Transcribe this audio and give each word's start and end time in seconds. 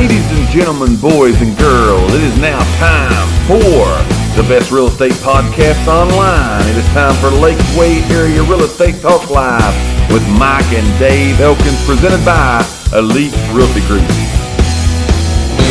Ladies 0.00 0.32
and 0.32 0.48
gentlemen, 0.48 0.96
boys 0.96 1.42
and 1.42 1.54
girls, 1.58 2.14
it 2.14 2.22
is 2.22 2.34
now 2.38 2.58
time 2.78 3.28
for 3.46 3.84
the 4.34 4.48
best 4.48 4.72
real 4.72 4.86
estate 4.86 5.12
podcast 5.20 5.86
online. 5.86 6.66
It 6.70 6.78
is 6.78 6.86
time 6.94 7.14
for 7.16 7.28
Lakeway 7.28 8.00
Area 8.08 8.42
Real 8.44 8.62
Estate 8.62 8.98
Talk 9.02 9.28
Live 9.28 10.10
with 10.10 10.26
Mike 10.38 10.64
and 10.72 10.98
Dave 10.98 11.38
Elkins, 11.42 11.84
presented 11.84 12.24
by 12.24 12.64
Elite 12.94 13.34
Realty 13.52 13.82
Group. 13.82 14.08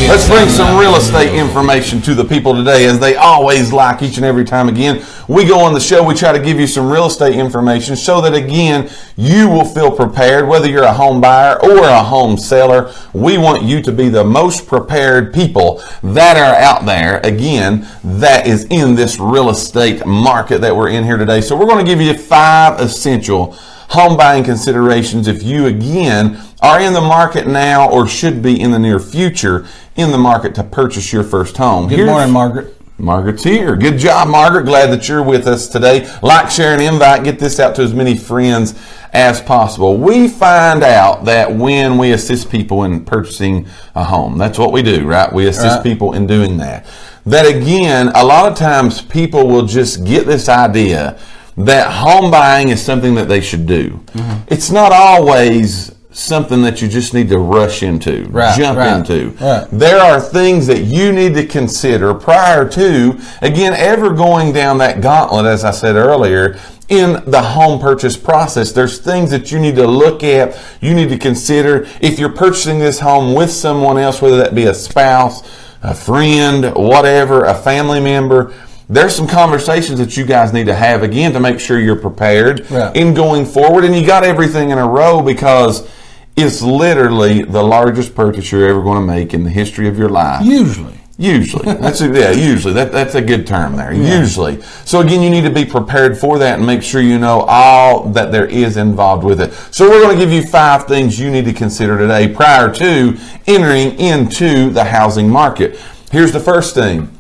Let's 0.08 0.30
bring 0.30 0.48
some 0.48 0.80
real 0.80 0.96
estate 0.96 1.34
information 1.34 2.00
to 2.04 2.14
the 2.14 2.24
people 2.24 2.54
today, 2.54 2.86
as 2.86 3.00
they 3.00 3.16
always 3.16 3.74
like 3.74 4.04
each 4.04 4.18
and 4.18 4.26
every 4.28 4.46
time 4.46 4.70
again. 4.70 5.04
We 5.30 5.46
go 5.46 5.60
on 5.60 5.76
the 5.76 5.80
show, 5.80 6.04
we 6.04 6.16
try 6.16 6.32
to 6.32 6.44
give 6.44 6.60
you 6.60 6.66
some 6.66 6.90
real 6.90 7.06
estate 7.06 7.36
information 7.36 7.96
so 7.96 8.20
that 8.22 8.34
again, 8.34 8.90
you 9.16 9.48
will 9.48 9.64
feel 9.64 9.92
prepared, 9.92 10.48
whether 10.48 10.68
you're 10.68 10.82
a 10.82 10.92
home 10.92 11.22
buyer 11.22 11.56
or 11.64 11.84
a 11.84 12.02
home 12.04 12.36
seller. 12.36 12.92
We 13.14 13.38
want 13.38 13.62
you 13.62 13.80
to 13.84 13.92
be 13.92 14.10
the 14.10 14.24
most 14.24 14.66
prepared 14.66 15.32
people 15.32 15.84
that 16.02 16.36
are 16.36 16.56
out 16.60 16.88
there, 16.88 17.20
again, 17.24 17.88
that 18.04 18.48
is 18.48 18.66
in 18.72 18.96
this 18.96 19.20
real 19.20 19.52
estate 19.52 20.04
market 20.04 20.62
that 20.62 20.76
we're 20.76 20.90
in 20.90 21.04
here 21.04 21.18
today. 21.18 21.42
So 21.42 21.56
we're 21.56 21.68
going 21.68 21.86
to 21.86 21.90
give 21.90 22.02
you 22.02 22.16
five 22.16 22.80
essential 22.80 23.52
home 23.90 24.18
buying 24.18 24.44
considerations 24.44 25.28
if 25.28 25.44
you 25.44 25.68
again 25.68 26.42
are 26.62 26.80
in 26.82 26.94
the 26.94 27.02
market 27.02 27.46
now 27.48 27.88
or 27.90 28.08
should 28.08 28.42
be 28.42 28.60
in 28.60 28.72
the 28.72 28.80
near 28.80 29.00
future 29.00 29.68
in 29.96 30.12
the 30.12 30.18
market 30.18 30.56
to 30.56 30.64
purchase 30.64 31.14
your 31.14 31.24
first 31.24 31.58
home. 31.58 31.88
Good 31.88 31.98
Here's- 32.00 32.10
morning, 32.10 32.32
Margaret. 32.34 32.76
Margaret's 33.00 33.44
here. 33.44 33.76
Good 33.76 33.98
job, 33.98 34.28
Margaret. 34.28 34.66
Glad 34.66 34.88
that 34.92 35.08
you're 35.08 35.24
with 35.24 35.48
us 35.48 35.68
today. 35.68 36.10
Like, 36.22 36.52
share, 36.52 36.74
and 36.74 36.82
invite. 36.82 37.24
Get 37.24 37.40
this 37.40 37.60
out 37.60 37.76
to 37.76 37.82
as 37.82 37.94
many 37.94 38.18
friends 38.18 38.76
as 39.14 39.42
possible. 39.42 39.98
We 39.98 40.28
find 40.28 40.84
out 40.84 41.26
that 41.26 41.54
when 41.56 41.98
we 41.98 42.12
assist 42.12 42.50
people 42.52 42.84
in 42.84 43.06
purchasing 43.06 43.68
a 43.96 44.04
home, 44.04 44.38
that's 44.38 44.60
what 44.60 44.72
we 44.72 44.82
do, 44.82 45.06
right? 45.08 45.32
We 45.32 45.48
assist 45.48 45.78
Right. 45.78 45.84
people 45.84 46.14
in 46.14 46.28
doing 46.28 46.58
that. 46.58 46.86
That 47.26 47.46
again, 47.46 48.12
a 48.16 48.24
lot 48.26 48.52
of 48.52 48.58
times 48.58 49.02
people 49.02 49.48
will 49.48 49.66
just 49.66 50.04
get 50.04 50.26
this 50.28 50.48
idea 50.50 51.18
that 51.58 51.92
home 51.92 52.32
buying 52.32 52.70
is 52.70 52.82
something 52.82 53.16
that 53.16 53.28
they 53.28 53.42
should 53.42 53.66
do. 53.66 54.00
Mm-hmm. 54.14 54.38
It's 54.48 54.72
not 54.72 54.92
always 54.92 55.92
something 56.12 56.64
that 56.64 56.82
you 56.82 56.88
just 56.88 57.14
need 57.14 57.30
to 57.30 57.38
rush 57.38 57.84
into, 57.84 58.26
Right, 58.30 58.58
jump 58.58 58.78
right, 58.80 58.98
into. 58.98 59.30
right. 59.44 59.68
There 59.72 60.00
are 60.00 60.20
things 60.20 60.66
that 60.68 60.80
you 60.84 61.12
need 61.12 61.36
to 61.36 61.46
consider 61.46 62.14
prior 62.16 62.68
to, 62.70 63.20
again, 63.42 63.74
ever 63.74 64.12
going 64.14 64.52
down 64.52 64.80
that 64.80 65.02
gauntlet, 65.02 65.46
as 65.46 65.64
I 65.64 65.72
said 65.72 65.96
earlier, 65.96 66.60
in 66.88 67.24
the 67.28 67.42
home 67.42 67.80
purchase 67.80 68.18
process. 68.18 68.72
There's 68.72 68.98
things 68.98 69.30
that 69.30 69.52
you 69.52 69.60
need 69.60 69.76
to 69.76 69.86
look 69.86 70.24
at, 70.24 70.60
you 70.82 70.96
need 70.96 71.10
to 71.10 71.18
consider. 71.20 71.88
If 72.02 72.18
you're 72.18 72.34
purchasing 72.34 72.80
this 72.80 73.00
home 73.00 73.36
with 73.36 73.52
someone 73.52 74.00
else, 74.00 74.20
whether 74.20 74.38
that 74.38 74.56
be 74.56 74.66
a 74.66 74.74
spouse, 74.74 75.44
a 75.84 75.94
friend, 75.94 76.74
whatever, 76.74 77.44
a 77.46 77.54
family 77.54 78.00
member, 78.00 78.52
there's 78.90 79.14
some 79.16 79.28
conversations 79.28 80.00
that 80.00 80.18
you 80.18 80.26
guys 80.26 80.52
need 80.52 80.66
to 80.66 80.74
have 80.74 81.04
again 81.04 81.32
to 81.34 81.40
make 81.40 81.60
sure 81.60 81.80
you're 81.80 81.96
prepared 81.96 82.62
in 82.96 83.14
going 83.14 83.46
forward 83.46 83.86
and 83.86 83.96
you 83.96 84.04
got 84.04 84.24
everything 84.24 84.72
in 84.72 84.80
a 84.80 84.88
row 84.88 85.22
because 85.22 85.88
it's 86.36 86.62
literally 86.62 87.44
the 87.44 87.64
largest 87.64 88.16
purchase 88.16 88.52
you're 88.52 88.68
ever 88.68 88.82
going 88.82 89.00
to 89.00 89.06
make 89.06 89.34
in 89.34 89.44
the 89.44 89.50
history 89.50 89.88
of 89.88 89.98
your 89.98 90.10
life. 90.10 90.46
Usually. 90.46 91.00
Usually, 91.20 91.66
that's 91.66 92.00
a, 92.00 92.08
yeah. 92.14 92.32
Usually, 92.32 92.74
that, 92.76 92.94
that's 92.94 93.14
a 93.14 93.22
good 93.22 93.46
term 93.46 93.76
there. 93.76 93.92
Usually, 93.92 94.62
so 94.86 95.02
again, 95.02 95.22
you 95.22 95.30
need 95.30 95.42
to 95.42 95.50
be 95.50 95.66
prepared 95.66 96.18
for 96.18 96.40
that 96.40 96.60
and 96.60 96.66
make 96.66 96.82
sure 96.82 97.02
you 97.02 97.20
know 97.20 97.42
all 97.42 98.06
that 98.12 98.32
there 98.32 98.46
is 98.46 98.78
involved 98.78 99.26
with 99.26 99.42
it. 99.42 99.52
So 99.74 99.90
we're 99.90 100.02
going 100.02 100.18
to 100.18 100.26
give 100.26 100.32
you 100.32 100.42
five 100.44 100.86
things 100.86 101.20
you 101.20 101.30
need 101.30 101.44
to 101.44 101.52
consider 101.52 101.98
today 101.98 102.34
prior 102.34 102.74
to 102.76 103.18
entering 103.48 104.00
into 104.00 104.70
the 104.70 104.86
housing 104.86 105.30
market. 105.30 105.78
Here's 106.10 106.32
the 106.32 106.40
first 106.40 106.74
thing: 106.74 107.14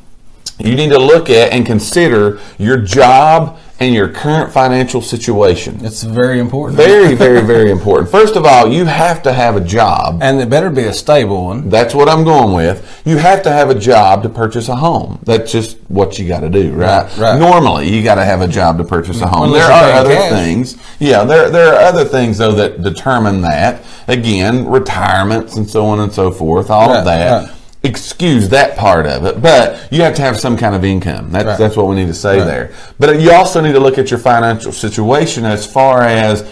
you 0.60 0.76
need 0.76 0.90
to 0.90 1.00
look 1.00 1.30
at 1.30 1.52
and 1.52 1.66
consider 1.66 2.40
your 2.58 2.78
job 2.78 3.58
and 3.82 3.96
your 3.96 4.10
current 4.10 4.52
financial 4.52 5.02
situation. 5.02 5.80
It's 5.86 6.04
very 6.04 6.38
important. 6.40 6.76
Very, 6.76 7.16
very, 7.26 7.40
very 7.40 7.72
important. 7.72 8.12
First 8.12 8.36
of 8.36 8.46
all, 8.46 8.68
you 8.70 8.84
have 8.84 9.24
to 9.24 9.32
have 9.32 9.56
a 9.56 9.62
job. 9.62 10.20
and 10.22 10.42
it 10.42 10.50
better 10.50 10.70
be 10.70 10.84
a 10.84 10.92
stable 10.92 11.46
one. 11.46 11.70
That's 11.70 11.96
what 11.96 12.10
I'm 12.10 12.26
going 12.26 12.54
with. 12.54 13.02
You 13.06 13.16
have 13.18 13.42
to 13.44 13.52
have 13.52 13.70
a 13.70 13.76
job 13.76 14.22
to 14.24 14.30
purchase 14.30 14.68
a 14.68 14.76
home. 14.76 15.20
That's 15.24 15.50
just 15.50 15.78
what 15.88 16.20
you 16.20 16.28
got 16.28 16.42
to 16.42 16.50
do, 16.50 16.74
right? 16.74 17.10
Right. 17.18 17.40
Normally, 17.40 17.88
you 17.88 18.04
got 18.04 18.16
to 18.16 18.26
have 18.26 18.42
a 18.42 18.48
job 18.50 18.78
to 18.80 18.84
purchase 18.84 19.22
a 19.22 19.28
home. 19.28 19.44
Unless 19.44 19.68
there 19.70 19.88
you're 19.88 19.96
other 20.02 20.14
cash. 20.16 20.32
things. 20.32 20.78
Yeah, 21.00 21.24
there 21.24 21.50
there 21.50 21.74
are 21.74 21.80
other 21.80 22.04
things 22.04 22.38
though 22.38 22.52
that 22.54 22.84
determine 22.84 23.40
that. 23.42 23.82
Again, 24.10 24.68
retirements 24.68 25.56
and 25.56 25.70
so 25.70 25.86
on 25.86 26.02
and 26.02 26.12
so 26.12 26.32
forth. 26.32 26.70
All 26.70 26.90
Right, 26.90 27.00
of 27.00 27.06
that. 27.06 27.48
right. 27.48 27.56
Excuse 27.82 28.50
that 28.50 28.76
part 28.76 29.06
of 29.08 29.24
it, 29.26 29.42
but 29.42 29.88
you 29.90 30.02
have 30.02 30.14
to 30.16 30.22
have 30.22 30.38
some 30.38 30.58
kind 30.58 30.76
of 30.76 30.84
income. 30.84 31.30
That's 31.32 31.46
Right. 31.46 31.58
that's 31.58 31.78
what 31.78 31.88
we 31.88 31.96
need 31.96 32.08
to 32.08 32.14
say 32.14 32.40
Right. 32.40 32.46
there. 32.46 32.70
But 33.00 33.22
you 33.22 33.32
also 33.32 33.62
need 33.62 33.72
to 33.72 33.80
look 33.80 33.98
at 33.98 34.12
your 34.12 34.20
financial 34.20 34.74
situation 34.74 35.46
as 35.46 35.66
far 35.66 36.02
as 36.02 36.44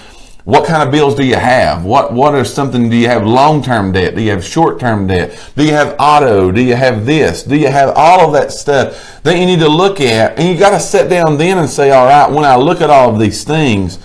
what 0.45 0.63
kind 0.63 0.81
of 0.81 0.89
bills 0.89 1.15
do 1.15 1.25
you 1.25 1.35
have? 1.35 1.83
What 1.83 2.13
what 2.13 2.33
are 2.33 2.45
something 2.45 2.89
do 2.89 2.95
you 2.95 3.09
have 3.09 3.25
long 3.27 3.61
term 3.61 3.91
debt? 3.91 4.15
Do 4.15 4.21
you 4.21 4.31
have 4.31 4.41
short 4.45 4.79
term 4.79 5.05
debt? 5.07 5.37
Do 5.57 5.65
you 5.65 5.73
have 5.73 5.95
auto? 5.99 6.49
Do 6.51 6.61
you 6.61 6.75
have 6.75 7.05
this? 7.05 7.43
Do 7.43 7.57
you 7.57 7.67
have 7.67 7.89
all 7.97 8.21
of 8.25 8.31
that 8.31 8.53
stuff 8.53 9.19
that 9.23 9.37
you 9.37 9.45
need 9.45 9.59
to 9.59 9.67
look 9.67 9.99
at? 9.99 10.39
And 10.39 10.47
you 10.47 10.55
got 10.55 10.69
to 10.69 10.79
sit 10.79 11.09
down 11.09 11.37
then 11.37 11.57
and 11.57 11.69
say, 11.69 11.91
all 11.91 12.05
right, 12.05 12.31
when 12.31 12.45
I 12.45 12.55
look 12.55 12.79
at 12.79 12.89
all 12.89 13.09
of 13.09 13.19
these 13.19 13.43
things, 13.43 13.99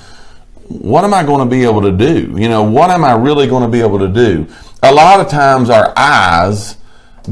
what 0.67 1.05
am 1.05 1.15
I 1.15 1.23
going 1.23 1.39
to 1.39 1.47
be 1.57 1.63
able 1.63 1.83
to 1.83 1.93
do? 1.93 2.35
You 2.37 2.49
know, 2.49 2.65
what 2.65 2.91
am 2.91 3.05
I 3.05 3.13
really 3.13 3.47
going 3.47 3.63
to 3.63 3.69
be 3.69 3.81
able 3.81 4.01
to 4.01 4.09
do? 4.09 4.49
A 4.83 4.93
lot 4.93 5.21
of 5.21 5.29
times 5.29 5.71
our 5.71 5.93
eyes 5.97 6.75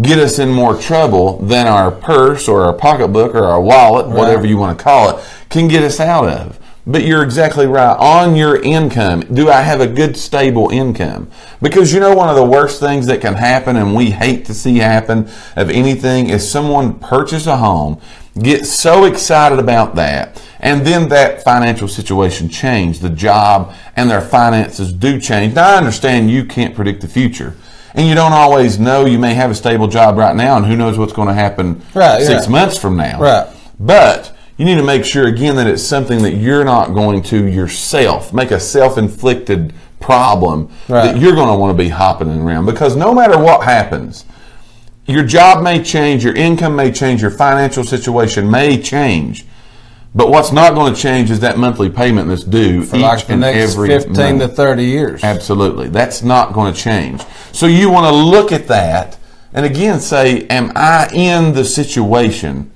get 0.01 0.19
us 0.19 0.39
in 0.39 0.51
more 0.51 0.77
trouble 0.77 1.39
than 1.39 1.67
our 1.67 1.91
purse 1.91 2.49
or 2.49 2.63
our 2.63 2.73
pocketbook 2.73 3.35
or 3.35 3.45
our 3.45 3.61
wallet, 3.61 4.09
whatever 4.09 4.47
you 4.47 4.57
want 4.57 4.79
to 4.79 4.83
call 4.83 5.17
it, 5.17 5.25
can 5.49 5.69
get 5.69 5.83
us 5.83 5.99
out 5.99 6.29
of. 6.29 6.59
But 6.87 7.05
you're 7.05 7.23
exactly 7.23 7.67
right. 7.67 7.97
On 7.99 8.35
your 8.35 8.61
income, 8.63 9.21
do 9.21 9.51
I 9.51 9.61
have 9.61 9.81
a 9.81 9.87
good, 9.87 10.17
stable 10.17 10.71
income? 10.71 11.31
Because 11.61 11.93
you 11.93 12.01
know, 12.01 12.15
one 12.15 12.29
of 12.29 12.37
the 12.37 12.45
worst 12.45 12.81
things 12.81 13.07
that 13.07 13.21
can 13.21 13.35
happen, 13.35 13.77
and 13.77 13.95
we 13.95 14.11
hate 14.11 14.47
to 14.47 14.55
see 14.55 14.79
happen 14.79 15.29
of 15.57 15.71
anything, 15.71 16.31
is 16.31 16.51
someone 16.51 16.99
purchase 16.99 17.47
a 17.47 17.59
home, 17.59 18.01
get 18.41 18.65
so 18.65 19.05
excited 19.05 19.59
about 19.59 19.95
that, 19.97 20.43
and 20.61 20.87
then 20.87 21.09
that 21.11 21.45
financial 21.45 21.87
situation 21.87 22.49
change, 22.49 23.01
the 23.01 23.11
job 23.11 23.75
and 23.95 24.11
their 24.11 24.23
finances 24.23 24.93
do 24.93 25.21
change. 25.21 25.55
Now, 25.55 25.75
I 25.75 25.77
understand 25.77 26.31
you 26.31 26.45
can't 26.45 26.75
predict 26.75 27.03
the 27.03 27.09
future. 27.09 27.57
And 27.95 28.07
you 28.09 28.15
don't 28.15 28.33
always 28.33 28.79
know. 28.79 29.05
You 29.05 29.19
may 29.19 29.35
have 29.35 29.51
a 29.51 29.55
stable 29.55 29.89
job 29.89 30.17
right 30.17 30.35
now, 30.37 30.57
and 30.57 30.65
who 30.67 30.77
knows 30.77 30.97
what's 30.99 31.13
going 31.13 31.29
to 31.29 31.35
happen 31.35 31.83
Right, 31.95 32.23
six 32.23 32.45
yeah. 32.47 32.51
months 32.53 32.79
from 32.79 32.97
now. 32.97 33.21
Right. 33.21 33.49
But 33.79 34.37
you 34.57 34.65
need 34.65 34.77
to 34.77 34.83
make 34.85 35.05
sure 35.05 35.27
again 35.27 35.57
that 35.57 35.67
it's 35.67 35.83
something 35.83 36.23
that 36.23 36.35
you're 36.35 36.65
not 36.65 36.95
going 36.95 37.23
to 37.25 37.47
yourself 37.47 38.33
make 38.33 38.51
a 38.51 38.61
self-inflicted 38.61 39.73
problem 40.01 40.71
Right. 40.89 41.13
that 41.13 41.21
you're 41.21 41.35
going 41.35 41.49
to 41.49 41.55
want 41.59 41.77
to 41.77 41.83
be 41.83 41.89
hopping 41.89 42.29
around 42.41 42.67
because 42.67 42.95
no 42.97 43.13
matter 43.15 43.39
what 43.39 43.65
happens, 43.65 44.25
your 45.07 45.25
job 45.25 45.63
may 45.63 45.83
change, 45.83 46.25
your 46.25 46.35
income 46.37 46.77
may 46.77 46.93
change, 46.93 47.23
your 47.23 47.31
financial 47.31 47.85
situation 47.85 48.51
may 48.51 48.81
change. 48.81 49.45
But 50.15 50.29
what's 50.31 50.51
not 50.51 50.75
going 50.75 50.93
to 50.93 51.01
change 51.01 51.31
is 51.31 51.41
that 51.41 51.57
monthly 51.57 51.89
payment 51.89 52.29
that's 52.29 52.43
due 52.43 52.83
For 52.83 52.97
each 52.97 53.03
like 53.03 53.27
the 53.27 53.33
and 53.35 53.41
next 53.43 53.73
every 53.75 53.89
15 53.89 54.15
month. 54.39 54.41
to 54.41 54.49
30 54.49 54.85
years. 54.85 55.23
Absolutely. 55.23 55.89
That's 55.89 56.23
not 56.23 56.53
going 56.53 56.73
to 56.75 56.79
change. 56.79 57.23
So 57.53 57.67
you 57.67 57.91
want 57.91 58.07
to 58.07 58.13
look 58.13 58.51
at 58.51 58.67
that 58.69 59.19
and 59.53 59.65
again 59.65 60.01
say, 60.01 60.47
Am 60.49 60.73
I 60.75 61.09
in 61.13 61.55
the 61.55 61.65
situation 61.65 62.73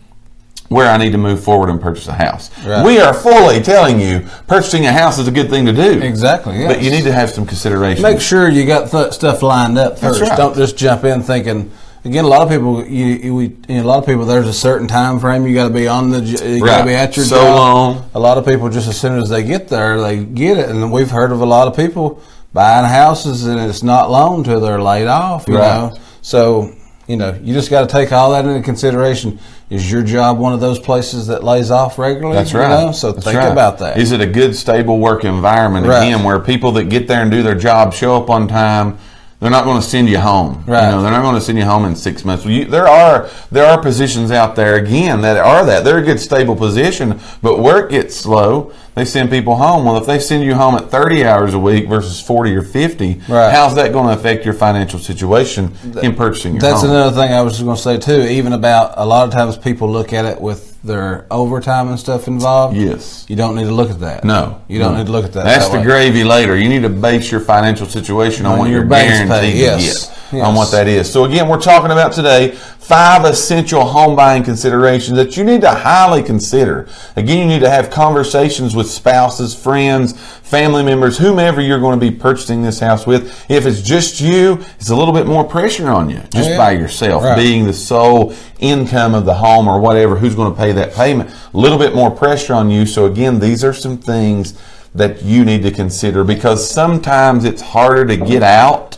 where 0.69 0.89
I 0.89 0.97
need 0.97 1.11
to 1.11 1.19
move 1.19 1.43
forward 1.43 1.71
and 1.71 1.81
purchase 1.81 2.07
a 2.07 2.13
house? 2.13 2.51
Right. 2.65 2.85
We 2.85 3.01
are 3.01 3.13
fully 3.13 3.61
telling 3.61 4.01
you 4.01 4.29
purchasing 4.47 4.87
a 4.87 4.93
house 4.93 5.19
is 5.19 5.27
a 5.27 5.33
good 5.33 5.51
thing 5.51 5.67
to 5.67 5.73
do. 5.73 6.01
Exactly, 6.03 6.59
yes. 6.59 6.73
But 6.73 6.83
you 6.85 6.91
need 6.93 7.03
to 7.05 7.13
have 7.13 7.31
some 7.31 7.47
consideration. 7.47 8.03
Make 8.03 8.21
sure 8.21 8.49
you 8.49 8.65
got 8.65 8.93
th- 8.93 9.13
stuff 9.13 9.43
lined 9.43 9.77
up 9.77 9.99
first. 9.99 10.21
right. 10.21 10.37
Don't 10.37 10.57
just 10.57 10.77
jump 10.77 11.03
in 11.03 11.21
thinking. 11.23 11.73
Again, 12.05 12.25
a 12.25 12.29
lot 12.29 12.43
of 12.43 12.51
people, 12.51 12.85
you, 12.87 13.07
you, 13.07 13.35
we, 13.35 13.45
you 13.67 13.77
know, 13.77 13.83
a 13.83 13.85
lot 13.85 13.99
of 13.99 14.05
people. 14.07 14.27
There's 14.27 14.47
a 14.47 14.53
certain 14.53 14.87
time 14.87 15.19
frame 15.19 15.47
you 15.47 15.55
got 15.55 15.69
to 15.69 15.75
be 15.75 15.89
on 15.89 16.11
the. 16.11 16.21
You 16.21 16.61
got 16.61 16.67
Right. 16.67 16.79
to 16.81 16.85
be 16.85 16.95
at 16.95 17.17
your 17.17 17.25
So 17.25 17.37
job. 17.37 17.57
long. 17.57 18.11
A 18.15 18.21
lot 18.21 18.37
of 18.37 18.45
people 18.45 18.69
just 18.69 18.89
as 18.89 19.01
soon 19.01 19.19
as 19.19 19.31
they 19.31 19.43
get 19.43 19.69
there, 19.69 19.99
they 20.01 20.19
get 20.19 20.59
it, 20.59 20.69
and 20.69 20.93
we've 20.93 21.11
heard 21.11 21.33
of 21.33 21.41
a 21.41 21.47
lot 21.47 21.67
of 21.67 21.75
people 21.75 22.21
buying 22.53 22.85
houses 22.85 23.47
and 23.47 23.59
it's 23.59 23.83
not 23.83 24.11
long 24.11 24.45
till 24.45 24.61
they're 24.61 24.83
laid 24.83 25.07
off. 25.07 25.49
You 25.49 25.57
Right. 25.57 25.67
know, 25.91 25.93
so 26.21 26.71
you 27.09 27.17
know 27.17 27.35
you 27.43 27.53
just 27.55 27.69
got 27.71 27.89
to 27.89 27.93
take 27.93 28.13
all 28.13 28.33
that 28.33 28.45
into 28.45 28.61
consideration. 28.61 29.39
Is 29.71 29.91
your 29.91 30.03
job 30.03 30.39
one 30.39 30.53
of 30.53 30.61
those 30.61 30.79
places 30.79 31.27
that 31.29 31.43
lays 31.43 31.71
off 31.71 31.99
regularly? 31.99 32.37
That's 32.37 32.53
you 32.53 32.61
right. 32.61 32.69
know? 32.69 32.93
So 32.93 33.13
That's 33.13 33.25
think 33.25 33.39
right. 33.39 33.51
about 33.51 33.79
that. 33.79 33.97
Is 33.99 34.13
it 34.13 34.21
a 34.21 34.27
good, 34.27 34.55
stable 34.55 34.99
work 35.01 35.25
environment 35.25 35.87
Right. 35.87 36.05
again, 36.05 36.23
where 36.23 36.39
people 36.39 36.71
that 36.73 36.91
get 36.91 37.09
there 37.09 37.23
and 37.23 37.31
do 37.31 37.43
their 37.43 37.55
job 37.55 37.95
show 37.95 38.15
up 38.15 38.29
on 38.29 38.47
time? 38.47 38.99
They're 39.41 39.51
not 39.51 39.65
going 39.65 39.81
to 39.81 39.87
send 39.87 40.09
you 40.09 40.19
home. 40.19 40.65
Right. 40.67 40.87
You 40.87 40.93
know, 40.93 41.03
they're 41.03 41.11
not 41.11 41.23
going 41.23 41.35
to 41.35 41.41
send 41.41 41.59
you 41.59 41.65
home 41.65 41.85
in 41.85 41.97
six 41.97 42.25
months. 42.25 42.47
You, 42.47 42.65
there 42.65 42.89
are 42.89 43.29
there 43.51 43.67
are 43.67 43.81
positions 43.81 44.31
out 44.31 44.57
there 44.57 44.77
again 44.77 45.21
that 45.23 45.37
are 45.37 45.65
that 45.67 45.85
they're 45.85 45.99
a 45.99 46.03
good 46.03 46.21
stable 46.21 46.57
position, 46.57 47.21
but 47.43 47.59
work 47.59 47.91
gets 47.91 48.17
slow. 48.17 48.73
They 48.95 49.05
send 49.05 49.31
people 49.31 49.57
home. 49.57 49.85
Well, 49.85 49.97
if 49.97 50.07
they 50.07 50.19
send 50.19 50.45
you 50.45 50.55
home 50.55 50.75
at 50.77 50.91
30 50.91 51.25
hours 51.25 51.53
a 51.55 51.59
week 51.59 51.89
versus 51.89 52.21
40 52.21 52.55
or 52.55 52.63
50, 52.63 53.21
Right. 53.29 53.51
how's 53.53 53.75
that 53.75 53.93
going 53.93 54.07
to 54.07 54.13
affect 54.15 54.45
your 54.45 54.55
financial 54.55 54.99
situation 54.99 55.73
in 56.03 56.15
purchasing 56.15 56.55
your 56.55 56.61
That's 56.61 56.83
home? 56.83 56.91
another 56.91 57.17
thing 57.21 57.33
I 57.33 57.43
was 57.43 57.55
just 57.55 57.65
going 57.65 57.77
to 57.77 57.83
say 57.83 57.99
too. 57.99 58.23
Even 58.23 58.53
about 58.53 58.95
a 58.97 59.05
lot 59.05 59.27
of 59.27 59.35
times 59.35 59.57
people 59.57 59.91
look 59.91 60.13
at 60.13 60.25
it 60.25 60.41
with 60.41 60.71
their 60.85 61.25
overtime 61.31 61.89
and 61.89 61.99
stuff 61.99 62.29
involved. 62.29 62.77
Yes. 62.77 63.25
You 63.27 63.37
don't 63.37 63.55
need 63.57 63.65
to 63.65 63.73
look 63.73 63.91
at 63.91 64.01
that. 64.01 64.23
No, 64.23 64.61
you 64.69 64.79
don't 64.79 64.93
no. 64.93 64.99
need 64.99 65.07
to 65.07 65.13
look 65.13 65.25
at 65.25 65.33
that. 65.33 65.45
That's 65.45 65.67
that 65.69 65.73
the 65.73 65.79
way. 65.79 65.85
gravy 65.85 66.25
later. 66.25 66.57
You 66.57 66.69
need 66.69 66.83
to 66.83 66.91
base 66.91 67.33
your 67.33 67.41
financial 67.41 67.87
situation 67.89 68.45
on, 68.45 68.53
On 68.53 68.59
what 68.59 68.69
your 68.71 68.81
you're 68.81 68.89
guaranteed 68.89 69.29
pay, 69.31 69.51
to 69.53 69.57
yes, 69.57 70.09
get, 70.31 70.35
yes. 70.35 70.47
on 70.47 70.55
what 70.55 70.71
that 70.73 70.87
is. 70.87 71.11
So 71.11 71.25
again, 71.25 71.49
we're 71.49 71.59
talking 71.61 71.91
about 71.91 72.13
today 72.13 72.57
five 72.85 73.25
essential 73.25 73.83
home 73.87 74.15
buying 74.15 74.43
considerations 74.43 75.17
that 75.17 75.39
you 75.39 75.43
need 75.45 75.63
to 75.63 75.71
highly 75.71 76.23
consider. 76.23 76.87
Again, 77.17 77.39
you 77.39 77.47
need 77.47 77.61
to 77.61 77.71
have 77.71 77.89
conversations 77.91 78.77
with 78.77 78.91
spouses, 78.91 79.55
friends, 79.55 80.13
family 80.43 80.83
members, 80.83 81.17
whomever 81.17 81.63
you're 81.63 81.81
going 81.81 81.99
to 81.99 82.11
be 82.11 82.15
purchasing 82.15 82.63
this 82.63 82.81
house 82.81 83.07
with. 83.07 83.51
If 83.51 83.65
it's 83.65 83.81
just 83.81 84.21
you, 84.21 84.63
it's 84.79 84.91
a 84.91 84.97
little 84.97 85.15
bit 85.15 85.27
more 85.27 85.45
pressure 85.45 85.89
on 85.89 86.11
you 86.11 86.21
just 86.31 86.51
Yeah. 86.51 86.59
by 86.59 86.73
yourself 86.73 87.25
Right. 87.25 87.37
being 87.37 87.65
the 87.65 87.73
sole 87.73 88.35
income 88.59 89.15
of 89.15 89.25
the 89.25 89.35
home 89.35 89.67
or 89.67 89.81
whatever. 89.81 90.17
Who's 90.17 90.35
going 90.35 90.53
to 90.55 90.59
pay 90.61 90.73
that 90.73 90.95
payment? 90.95 91.31
A 91.55 91.57
little 91.57 91.79
bit 91.79 91.95
more 91.95 92.11
pressure 92.11 92.53
on 92.53 92.71
you. 92.71 92.85
So 92.85 93.07
again, 93.07 93.41
these 93.41 93.65
are 93.65 93.73
some 93.73 93.97
things 93.97 94.53
that 94.95 95.23
you 95.25 95.43
need 95.47 95.63
to 95.63 95.71
consider 95.71 96.23
because 96.23 96.71
sometimes 96.71 97.47
it's 97.47 97.63
harder 97.63 98.05
to 98.05 98.17
get 98.17 98.43
out 98.43 98.94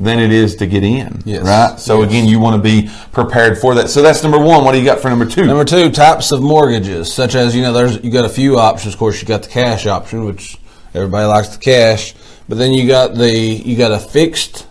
than 0.00 0.18
it 0.18 0.32
is 0.32 0.56
to 0.56 0.66
get 0.66 0.82
in. 0.82 1.22
Yes. 1.26 1.42
Right? 1.44 1.78
So 1.78 2.00
Yes. 2.00 2.10
again, 2.10 2.26
you 2.26 2.40
want 2.40 2.56
to 2.56 2.62
be 2.62 2.90
prepared 3.12 3.58
for 3.58 3.74
that. 3.74 3.90
So 3.90 4.00
that's 4.02 4.22
number 4.22 4.38
one. 4.38 4.64
What 4.64 4.72
do 4.72 4.78
you 4.78 4.84
got 4.84 4.98
for 5.00 5.10
number 5.10 5.26
two? 5.26 5.44
Number 5.44 5.64
two, 5.64 5.90
types 5.90 6.32
of 6.32 6.40
mortgages, 6.42 7.12
such 7.12 7.34
as 7.34 7.54
you 7.54 7.60
know, 7.62 7.72
there's 7.74 8.02
you 8.02 8.10
got 8.10 8.24
a 8.24 8.28
few 8.30 8.58
options. 8.58 8.94
Of 8.94 8.98
course, 8.98 9.20
you 9.20 9.28
got 9.28 9.42
the 9.42 9.48
cash 9.50 9.86
option, 9.86 10.24
which 10.24 10.56
everybody 10.94 11.26
likes 11.26 11.48
the 11.48 11.58
cash, 11.58 12.14
but 12.48 12.56
then 12.58 12.72
you 12.72 12.88
got 12.88 13.14
the 13.14 13.30
you 13.30 13.76
got 13.76 13.92
a 13.92 13.98
fixed 13.98 14.66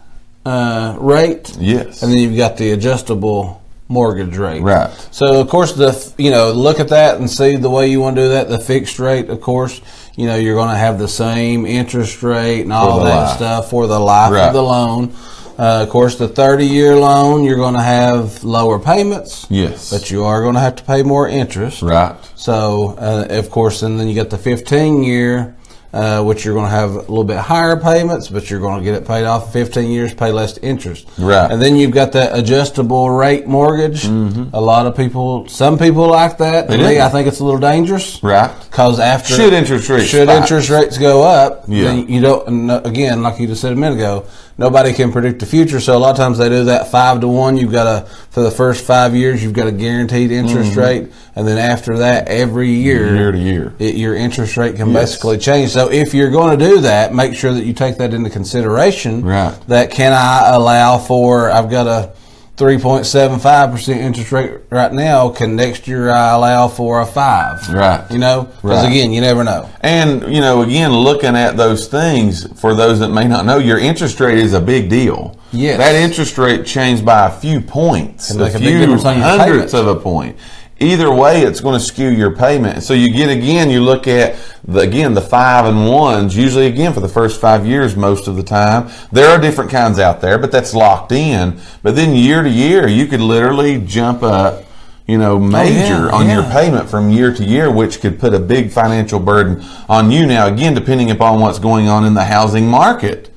uh, 0.45 0.95
rate, 0.99 1.55
Yes. 1.59 2.01
and 2.01 2.11
then 2.11 2.17
you've 2.19 2.35
got 2.37 2.57
the 2.57 2.71
adjustable 2.71 3.61
mortgage 3.87 4.37
rate. 4.37 4.61
Right. 4.61 4.89
So 5.11 5.41
of 5.41 5.47
course 5.49 5.73
the 5.73 6.13
you 6.17 6.31
know 6.31 6.51
look 6.53 6.79
at 6.79 6.89
that 6.89 7.17
and 7.19 7.29
see 7.29 7.55
the 7.55 7.69
way 7.69 7.87
you 7.87 7.99
want 8.01 8.15
to 8.15 8.23
do 8.23 8.29
that. 8.29 8.49
The 8.49 8.59
fixed 8.59 8.99
rate, 8.99 9.29
of 9.29 9.41
course, 9.41 9.79
you 10.19 10.27
know 10.27 10.35
you're 10.35 10.55
going 10.55 10.69
to 10.69 10.75
have 10.77 10.99
the 10.99 11.07
same 11.07 11.65
interest 11.65 12.21
rate 12.23 12.61
and 12.61 12.73
all 12.73 13.03
that 13.03 13.23
life. 13.23 13.35
stuff 13.37 13.69
for 13.69 13.87
the 13.87 13.99
life 13.99 14.31
Right. 14.33 14.47
of 14.47 14.53
the 14.53 14.61
loan. 14.61 15.13
Uh, 15.57 15.83
of 15.83 15.89
course, 15.89 16.15
the 16.17 16.27
30 16.27 16.65
year 16.65 16.95
loan, 16.95 17.43
you're 17.43 17.57
going 17.57 17.73
to 17.75 17.81
have 17.81 18.43
lower 18.43 18.79
payments. 18.79 19.45
Yes. 19.49 19.89
But 19.91 20.09
you 20.11 20.23
are 20.23 20.41
going 20.41 20.55
to 20.55 20.61
have 20.61 20.75
to 20.77 20.83
pay 20.83 21.03
more 21.03 21.27
interest. 21.27 21.81
right. 21.81 22.15
So, 22.35 22.95
uh, 22.97 23.27
of 23.41 23.49
course, 23.49 23.81
and 23.81 23.99
then 23.99 24.07
you 24.07 24.15
got 24.15 24.29
the 24.29 24.37
15 24.37 25.03
year, 25.03 25.55
uh, 25.91 26.23
which 26.23 26.45
you're 26.45 26.53
going 26.53 26.65
to 26.67 26.71
have 26.75 26.91
a 26.95 26.99
little 26.99 27.23
bit 27.23 27.37
higher 27.37 27.75
payments, 27.75 28.27
but 28.29 28.49
you're 28.49 28.59
going 28.59 28.77
to 28.79 28.83
get 28.83 28.93
it 28.93 29.07
paid 29.07 29.25
off 29.25 29.47
in 29.47 29.51
15 29.65 29.89
years, 29.89 30.13
pay 30.13 30.31
less 30.31 30.57
interest. 30.59 31.07
Right. 31.17 31.49
And 31.51 31.61
then 31.61 31.75
you've 31.75 31.91
got 31.91 32.11
that 32.11 32.37
adjustable 32.37 33.09
rate 33.09 33.47
mortgage. 33.47 34.05
A 34.05 34.59
lot 34.61 34.85
of 34.85 34.95
people, 34.95 35.47
some 35.47 35.77
people 35.79 36.07
like 36.07 36.37
that. 36.37 36.67
Mm-hmm. 36.69 36.83
Me. 36.83 36.99
I 37.01 37.09
think 37.09 37.27
it's 37.27 37.39
a 37.39 37.43
little 37.45 37.59
dangerous. 37.59 38.21
Right. 38.23 38.53
Because 38.69 38.99
after 38.99 39.33
Should 39.33 39.53
interest 39.53 39.89
rates 39.89 40.05
should 40.05 40.27
spike. 40.27 40.41
interest 40.41 40.69
rates 40.69 40.97
go 40.97 41.23
up, 41.23 41.63
Yeah. 41.67 41.85
then 41.85 42.07
you 42.07 42.21
don't. 42.21 42.47
and, 42.47 42.71
uh, 42.71 42.81
Again, 42.85 43.21
like 43.23 43.39
you 43.39 43.47
just 43.47 43.61
said 43.61 43.73
a 43.73 43.75
minute 43.75 43.95
ago, 43.95 44.25
nobody 44.59 44.93
can 44.93 45.11
predict 45.11 45.39
the 45.39 45.45
future. 45.47 45.79
So 45.79 45.97
a 45.97 45.99
lot 45.99 46.11
of 46.11 46.17
times 46.17 46.37
they 46.37 46.49
do 46.49 46.65
that 46.65 46.91
five 46.91 47.21
to 47.21 47.27
one. 47.27 47.57
You've 47.57 47.71
got 47.71 47.87
a 47.87 48.05
for 48.29 48.41
the 48.43 48.51
first 48.51 48.85
five 48.85 49.15
years, 49.15 49.41
you've 49.41 49.53
got 49.53 49.65
a 49.67 49.71
guaranteed 49.71 50.29
interest 50.31 50.75
rate, 50.75 51.11
and 51.35 51.47
then 51.47 51.57
after 51.57 51.97
that, 51.99 52.27
every 52.27 52.69
year, 52.69 53.07
Mm-hmm. 53.07 53.15
Year 53.15 53.31
to 53.31 53.37
year. 53.39 53.73
it, 53.79 53.95
your 53.95 54.13
interest 54.15 54.55
rate 54.57 54.75
can 54.75 54.89
Yes. 54.91 55.11
basically 55.13 55.37
change. 55.39 55.71
So 55.71 55.89
if 55.91 56.13
you're 56.13 56.29
going 56.29 56.59
to 56.59 56.63
do 56.69 56.81
that, 56.81 57.13
make 57.13 57.33
sure 57.33 57.53
that 57.53 57.65
you 57.65 57.73
take 57.73 57.97
that 57.97 58.13
into 58.13 58.29
consideration. 58.29 59.23
Right. 59.23 59.57
That 59.67 59.89
can 59.91 60.13
I 60.13 60.49
allow 60.53 60.99
for? 60.99 61.49
I've 61.49 61.71
got 61.71 61.87
a 61.87 62.11
3.75% 62.59 63.95
interest 63.95 64.31
rate 64.31 64.51
right 64.69 64.91
now. 64.91 65.29
Can 65.29 65.55
next 65.55 65.87
year 65.87 66.09
I 66.09 66.31
allow 66.33 66.67
for 66.67 66.99
a 66.99 67.05
five? 67.05 67.67
Right. 67.69 68.03
You 68.11 68.19
know, 68.19 68.43
because 68.61 68.83
Right. 68.83 68.89
again, 68.91 69.11
you 69.13 69.21
never 69.21 69.43
know. 69.43 69.69
And 69.81 70.23
you 70.33 70.41
know, 70.41 70.61
again, 70.61 70.91
looking 70.91 71.35
at 71.35 71.55
those 71.55 71.87
things 71.87 72.45
for 72.59 72.75
those 72.75 72.99
that 72.99 73.09
may 73.09 73.27
not 73.27 73.45
know, 73.45 73.57
your 73.57 73.79
interest 73.79 74.19
rate 74.19 74.37
is 74.37 74.53
a 74.53 74.59
big 74.61 74.89
deal. 74.89 75.35
Yes. 75.51 75.79
that 75.79 75.95
interest 75.95 76.37
rate 76.37 76.63
changed 76.65 77.03
by 77.03 77.25
a 77.25 77.31
few 77.31 77.59
points, 77.59 78.27
Can 78.31 78.39
a 78.39 78.43
a 78.43 78.59
few 78.59 78.77
your 78.77 78.97
hundredths 79.19 79.73
of 79.73 79.87
a 79.87 79.95
point. 79.95 80.35
Either 80.81 81.13
way, 81.13 81.41
it's 81.41 81.59
going 81.59 81.77
to 81.77 81.85
skew 81.85 82.09
your 82.09 82.33
payment. 82.35 82.83
So 82.83 82.93
you 82.93 83.11
get 83.11 83.29
again, 83.29 83.69
you 83.69 83.81
look 83.81 84.07
at 84.07 84.37
the 84.65 84.79
again 84.79 85.13
the 85.13 85.21
five 85.21 85.65
and 85.65 85.87
ones. 85.87 86.37
Usually, 86.37 86.67
again 86.67 86.93
for 86.93 87.01
the 87.01 87.09
first 87.09 87.41
five 87.41 87.65
years, 87.65 87.95
most 87.95 88.27
of 88.27 88.37
the 88.37 88.43
time, 88.43 88.89
there 89.11 89.29
are 89.29 89.39
different 89.39 89.71
kinds 89.71 89.99
out 89.99 90.21
there, 90.21 90.37
but 90.37 90.51
that's 90.51 90.73
locked 90.73 91.11
in. 91.11 91.59
But 91.83 91.95
then 91.95 92.15
year 92.15 92.41
to 92.43 92.49
year, 92.49 92.87
you 92.87 93.07
could 93.07 93.21
literally 93.21 93.79
jump 93.85 94.23
up. 94.23 94.63
You 95.05 95.17
know, 95.17 95.33
oh, 95.33 95.39
major 95.39 96.11
on 96.11 96.29
your 96.29 96.43
payment 96.43 96.87
from 96.87 97.09
year 97.09 97.33
to 97.33 97.43
year, 97.43 97.71
which 97.71 97.99
could 97.99 98.19
put 98.19 98.35
a 98.35 98.39
big 98.39 98.69
financial 98.71 99.19
burden 99.19 99.65
on 99.89 100.11
you. 100.11 100.27
Now, 100.27 100.45
again, 100.45 100.75
depending 100.75 101.09
upon 101.09 101.39
what's 101.39 101.57
going 101.57 101.87
on 101.87 102.05
in 102.05 102.13
the 102.13 102.25
housing 102.25 102.67
market, 102.67 103.33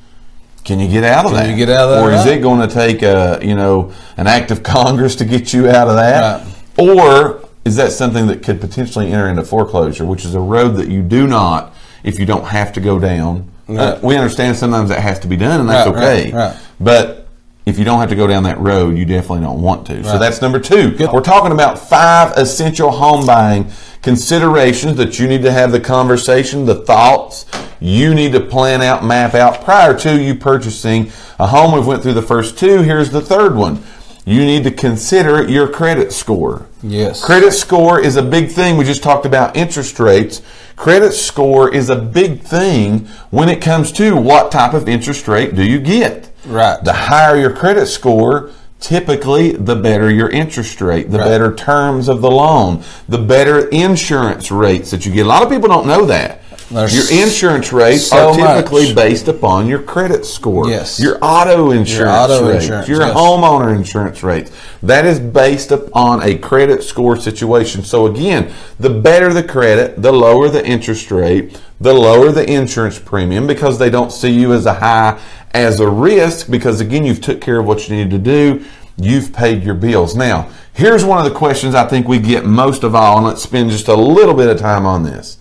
can 0.64 0.78
you 0.78 0.86
get 0.86 1.02
out 1.02 1.24
of 1.24 1.32
Can 1.32 1.40
that? 1.40 1.50
you 1.50 1.56
get 1.56 1.70
out 1.70 1.88
of 1.88 1.96
that, 1.96 2.02
Or 2.02 2.12
is 2.12 2.26
it 2.26 2.42
going 2.42 2.68
to 2.68 2.72
take 2.72 3.00
a 3.02 3.40
you 3.42 3.54
know 3.54 3.92
an 4.18 4.26
act 4.26 4.50
of 4.50 4.62
Congress 4.76 5.16
to 5.16 5.24
get 5.24 5.52
you 5.54 5.68
out 5.70 5.88
of 5.88 5.96
that? 5.96 6.44
Right. 6.44 6.51
Or 6.78 7.48
is 7.64 7.76
that 7.76 7.92
something 7.92 8.26
that 8.26 8.42
could 8.42 8.60
potentially 8.60 9.12
enter 9.12 9.28
into 9.28 9.44
foreclosure, 9.44 10.04
which 10.04 10.24
is 10.24 10.34
a 10.34 10.40
road 10.40 10.76
that 10.76 10.88
you 10.88 11.02
do 11.02 11.26
not, 11.26 11.74
if 12.02 12.18
you 12.18 12.26
don't 12.26 12.44
have 12.44 12.72
to 12.74 12.80
go 12.80 12.98
down. 12.98 13.50
Uh, 13.68 13.98
we 14.02 14.16
understand 14.16 14.56
sometimes 14.56 14.88
that 14.90 15.00
has 15.00 15.18
to 15.20 15.28
be 15.28 15.36
done, 15.36 15.60
and 15.60 15.68
that's 15.68 15.88
Right, 15.88 15.96
okay. 15.96 16.32
right, 16.32 16.50
right. 16.50 16.60
But 16.80 17.28
if 17.64 17.78
you 17.78 17.84
don't 17.84 18.00
have 18.00 18.08
to 18.10 18.16
go 18.16 18.26
down 18.26 18.42
that 18.42 18.58
road, 18.58 18.98
you 18.98 19.04
definitely 19.04 19.40
don't 19.40 19.62
want 19.62 19.86
to. 19.86 20.02
So 20.02 20.18
that's 20.18 20.42
number 20.42 20.58
two. 20.58 20.96
We're 21.12 21.20
talking 21.20 21.52
about 21.52 21.78
five 21.78 22.32
essential 22.36 22.90
home 22.90 23.24
buying 23.24 23.70
considerations 24.02 24.96
that 24.96 25.18
you 25.20 25.28
need 25.28 25.42
to 25.42 25.52
have 25.52 25.70
the 25.70 25.78
conversation, 25.80 26.64
the 26.66 26.74
thoughts 26.74 27.46
you 27.80 28.14
need 28.14 28.32
to 28.32 28.40
plan 28.40 28.82
out, 28.82 29.04
map 29.04 29.34
out 29.34 29.64
prior 29.64 29.96
to 30.00 30.20
you 30.20 30.34
purchasing 30.34 31.10
a 31.38 31.46
home. 31.46 31.72
We've 31.72 31.86
went 31.86 32.02
through 32.02 32.14
the 32.14 32.22
first 32.22 32.58
two. 32.58 32.82
Here's 32.82 33.10
the 33.10 33.20
third 33.20 33.54
one. 33.54 33.82
You 34.24 34.44
need 34.44 34.62
to 34.64 34.70
consider 34.70 35.42
your 35.42 35.66
credit 35.66 36.12
score. 36.12 36.66
Yes. 36.82 37.24
Credit 37.24 37.52
score 37.52 37.98
is 38.00 38.16
a 38.16 38.22
big 38.22 38.50
thing. 38.50 38.76
We 38.76 38.84
just 38.84 39.02
talked 39.02 39.26
about 39.26 39.56
interest 39.56 39.98
rates. 39.98 40.42
Credit 40.76 41.12
score 41.12 41.72
is 41.72 41.90
a 41.90 41.96
big 41.96 42.40
thing 42.40 43.06
when 43.30 43.48
it 43.48 43.60
comes 43.60 43.90
to 43.92 44.16
what 44.16 44.52
type 44.52 44.74
of 44.74 44.88
interest 44.88 45.26
rate 45.26 45.56
do 45.56 45.64
you 45.64 45.80
get. 45.80 46.30
Right. 46.46 46.82
The 46.84 46.92
higher 46.92 47.36
your 47.36 47.54
credit 47.54 47.86
score, 47.86 48.50
typically 48.78 49.52
the 49.52 49.76
better 49.76 50.10
your 50.10 50.28
interest 50.28 50.80
rate, 50.80 51.10
the 51.10 51.18
Right. 51.18 51.26
better 51.28 51.52
terms 51.54 52.08
of 52.08 52.20
the 52.20 52.30
loan, 52.30 52.82
the 53.08 53.18
better 53.18 53.68
insurance 53.68 54.50
rates 54.52 54.90
that 54.92 55.04
you 55.04 55.12
get. 55.12 55.26
A 55.26 55.28
lot 55.28 55.42
of 55.42 55.50
people 55.50 55.68
don't 55.68 55.86
know 55.86 56.04
that. 56.06 56.41
There's 56.72 57.12
your 57.12 57.22
insurance 57.22 57.72
rates 57.72 58.06
so 58.06 58.30
are 58.30 58.34
typically 58.34 58.86
much. 58.86 58.94
based 58.94 59.28
upon 59.28 59.66
your 59.66 59.82
credit 59.82 60.24
score. 60.24 60.68
Yes. 60.68 60.98
Your 60.98 61.18
auto 61.20 61.70
insurance 61.70 62.30
auto 62.30 62.48
rates, 62.48 62.64
insurance, 62.64 62.88
your 62.88 63.00
yes. 63.00 63.16
homeowner 63.16 63.76
insurance 63.76 64.22
rates. 64.22 64.50
That 64.82 65.04
is 65.04 65.20
based 65.20 65.70
upon 65.70 66.22
a 66.22 66.38
credit 66.38 66.82
score 66.82 67.16
situation. 67.16 67.84
So 67.84 68.06
again, 68.06 68.52
the 68.80 68.90
better 68.90 69.32
the 69.32 69.42
credit, 69.42 70.00
the 70.00 70.12
lower 70.12 70.48
the 70.48 70.66
interest 70.66 71.10
rate, 71.10 71.60
the 71.80 71.92
lower 71.92 72.32
the 72.32 72.50
insurance 72.50 72.98
premium 72.98 73.46
because 73.46 73.78
they 73.78 73.90
don't 73.90 74.10
see 74.10 74.30
you 74.30 74.52
as 74.52 74.66
a 74.66 74.74
high 74.74 75.20
as 75.52 75.80
a 75.80 75.88
risk 75.88 76.50
because 76.50 76.80
again 76.80 77.04
you've 77.04 77.20
took 77.20 77.40
care 77.40 77.58
of 77.58 77.66
what 77.66 77.88
you 77.88 77.96
needed 77.96 78.10
to 78.10 78.18
do. 78.18 78.64
You've 78.96 79.32
paid 79.32 79.62
your 79.62 79.74
bills. 79.74 80.14
Now, 80.14 80.50
here's 80.74 81.04
one 81.04 81.18
of 81.18 81.24
the 81.30 81.36
questions 81.36 81.74
I 81.74 81.86
think 81.88 82.06
we 82.06 82.18
get 82.18 82.44
most 82.44 82.84
of 82.84 82.94
all, 82.94 83.16
and 83.16 83.26
let's 83.26 83.42
spend 83.42 83.70
just 83.70 83.88
a 83.88 83.94
little 83.94 84.34
bit 84.34 84.48
of 84.48 84.58
time 84.58 84.84
on 84.84 85.02
this. 85.02 85.38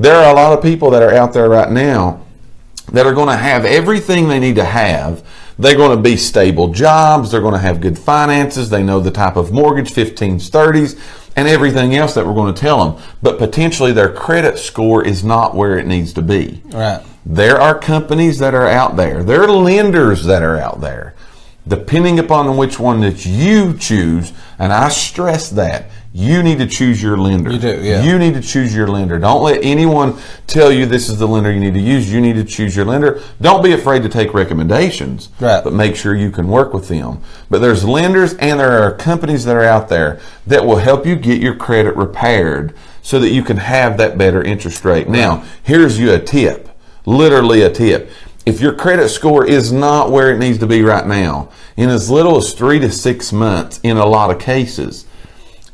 There 0.00 0.16
are 0.16 0.32
a 0.32 0.34
lot 0.34 0.56
of 0.56 0.62
people 0.62 0.90
that 0.92 1.02
are 1.02 1.12
out 1.12 1.34
there 1.34 1.46
right 1.50 1.70
now 1.70 2.24
that 2.90 3.04
are 3.04 3.12
going 3.12 3.28
to 3.28 3.36
have 3.36 3.66
everything 3.66 4.28
they 4.28 4.38
need 4.38 4.54
to 4.54 4.64
have. 4.64 5.22
They're 5.58 5.76
going 5.76 5.94
to 5.94 6.02
be 6.02 6.16
stable 6.16 6.72
jobs. 6.72 7.30
They're 7.30 7.42
going 7.42 7.52
to 7.52 7.60
have 7.60 7.82
good 7.82 7.98
finances. 7.98 8.70
They 8.70 8.82
know 8.82 9.00
the 9.00 9.10
type 9.10 9.36
of 9.36 9.52
mortgage, 9.52 9.90
15s, 9.90 10.48
30s, 10.48 10.98
and 11.36 11.46
everything 11.46 11.94
else 11.96 12.14
that 12.14 12.26
we're 12.26 12.32
going 12.32 12.54
to 12.54 12.58
tell 12.58 12.82
them. 12.82 13.02
But 13.20 13.36
potentially 13.36 13.92
their 13.92 14.10
credit 14.10 14.58
score 14.58 15.04
is 15.04 15.22
not 15.22 15.54
where 15.54 15.78
it 15.78 15.86
needs 15.86 16.14
to 16.14 16.22
be. 16.22 16.62
Right. 16.68 17.04
There 17.26 17.60
are 17.60 17.78
companies 17.78 18.38
that 18.38 18.54
are 18.54 18.68
out 18.68 18.96
there. 18.96 19.22
There 19.22 19.42
are 19.42 19.50
lenders 19.50 20.24
that 20.24 20.42
are 20.42 20.56
out 20.56 20.80
there. 20.80 21.14
Depending 21.68 22.18
upon 22.18 22.56
which 22.56 22.80
one 22.80 23.02
that 23.02 23.26
you 23.26 23.76
choose, 23.76 24.32
and 24.58 24.72
I 24.72 24.88
stress 24.88 25.50
that, 25.50 25.90
you 26.12 26.42
need 26.42 26.58
to 26.58 26.66
choose 26.66 27.00
your 27.00 27.16
lender. 27.16 27.52
You 27.52 27.58
do, 27.58 27.80
yeah. 27.82 28.02
You 28.02 28.18
need 28.18 28.34
to 28.34 28.40
choose 28.40 28.74
your 28.74 28.88
lender. 28.88 29.18
Don't 29.18 29.42
let 29.44 29.62
anyone 29.62 30.16
tell 30.48 30.72
you 30.72 30.84
this 30.86 31.08
is 31.08 31.18
the 31.18 31.28
lender 31.28 31.52
you 31.52 31.60
need 31.60 31.74
to 31.74 31.80
use. 31.80 32.12
You 32.12 32.20
need 32.20 32.34
to 32.34 32.44
choose 32.44 32.74
your 32.74 32.84
lender. 32.84 33.22
Don't 33.40 33.62
be 33.62 33.72
afraid 33.72 34.02
to 34.02 34.08
take 34.08 34.34
recommendations, 34.34 35.28
Right. 35.38 35.62
but 35.62 35.72
make 35.72 35.94
sure 35.94 36.16
you 36.16 36.30
can 36.30 36.48
work 36.48 36.74
with 36.74 36.88
them. 36.88 37.18
But 37.48 37.60
there's 37.60 37.84
lenders 37.84 38.34
and 38.34 38.58
there 38.58 38.82
are 38.82 38.92
companies 38.92 39.44
that 39.44 39.54
are 39.54 39.62
out 39.64 39.88
there 39.88 40.18
that 40.48 40.66
will 40.66 40.76
help 40.76 41.06
you 41.06 41.14
get 41.14 41.40
your 41.40 41.54
credit 41.54 41.94
repaired 41.94 42.74
so 43.02 43.20
that 43.20 43.30
you 43.30 43.42
can 43.44 43.58
have 43.58 43.96
that 43.98 44.18
better 44.18 44.42
interest 44.42 44.84
rate. 44.84 45.08
Now, 45.08 45.44
here's 45.62 45.98
you 45.98 46.12
a 46.12 46.18
tip, 46.18 46.68
literally 47.06 47.62
a 47.62 47.70
tip. 47.70 48.10
If 48.46 48.60
your 48.60 48.74
credit 48.74 49.10
score 49.10 49.46
is 49.46 49.70
not 49.70 50.10
where 50.10 50.32
it 50.34 50.38
needs 50.38 50.58
to 50.58 50.66
be 50.66 50.82
right 50.82 51.06
now, 51.06 51.50
in 51.76 51.88
as 51.88 52.10
little 52.10 52.36
as 52.36 52.52
three 52.52 52.80
to 52.80 52.90
six 52.90 53.32
months, 53.32 53.78
in 53.84 53.96
a 53.96 54.06
lot 54.06 54.30
of 54.30 54.38
cases, 54.40 55.06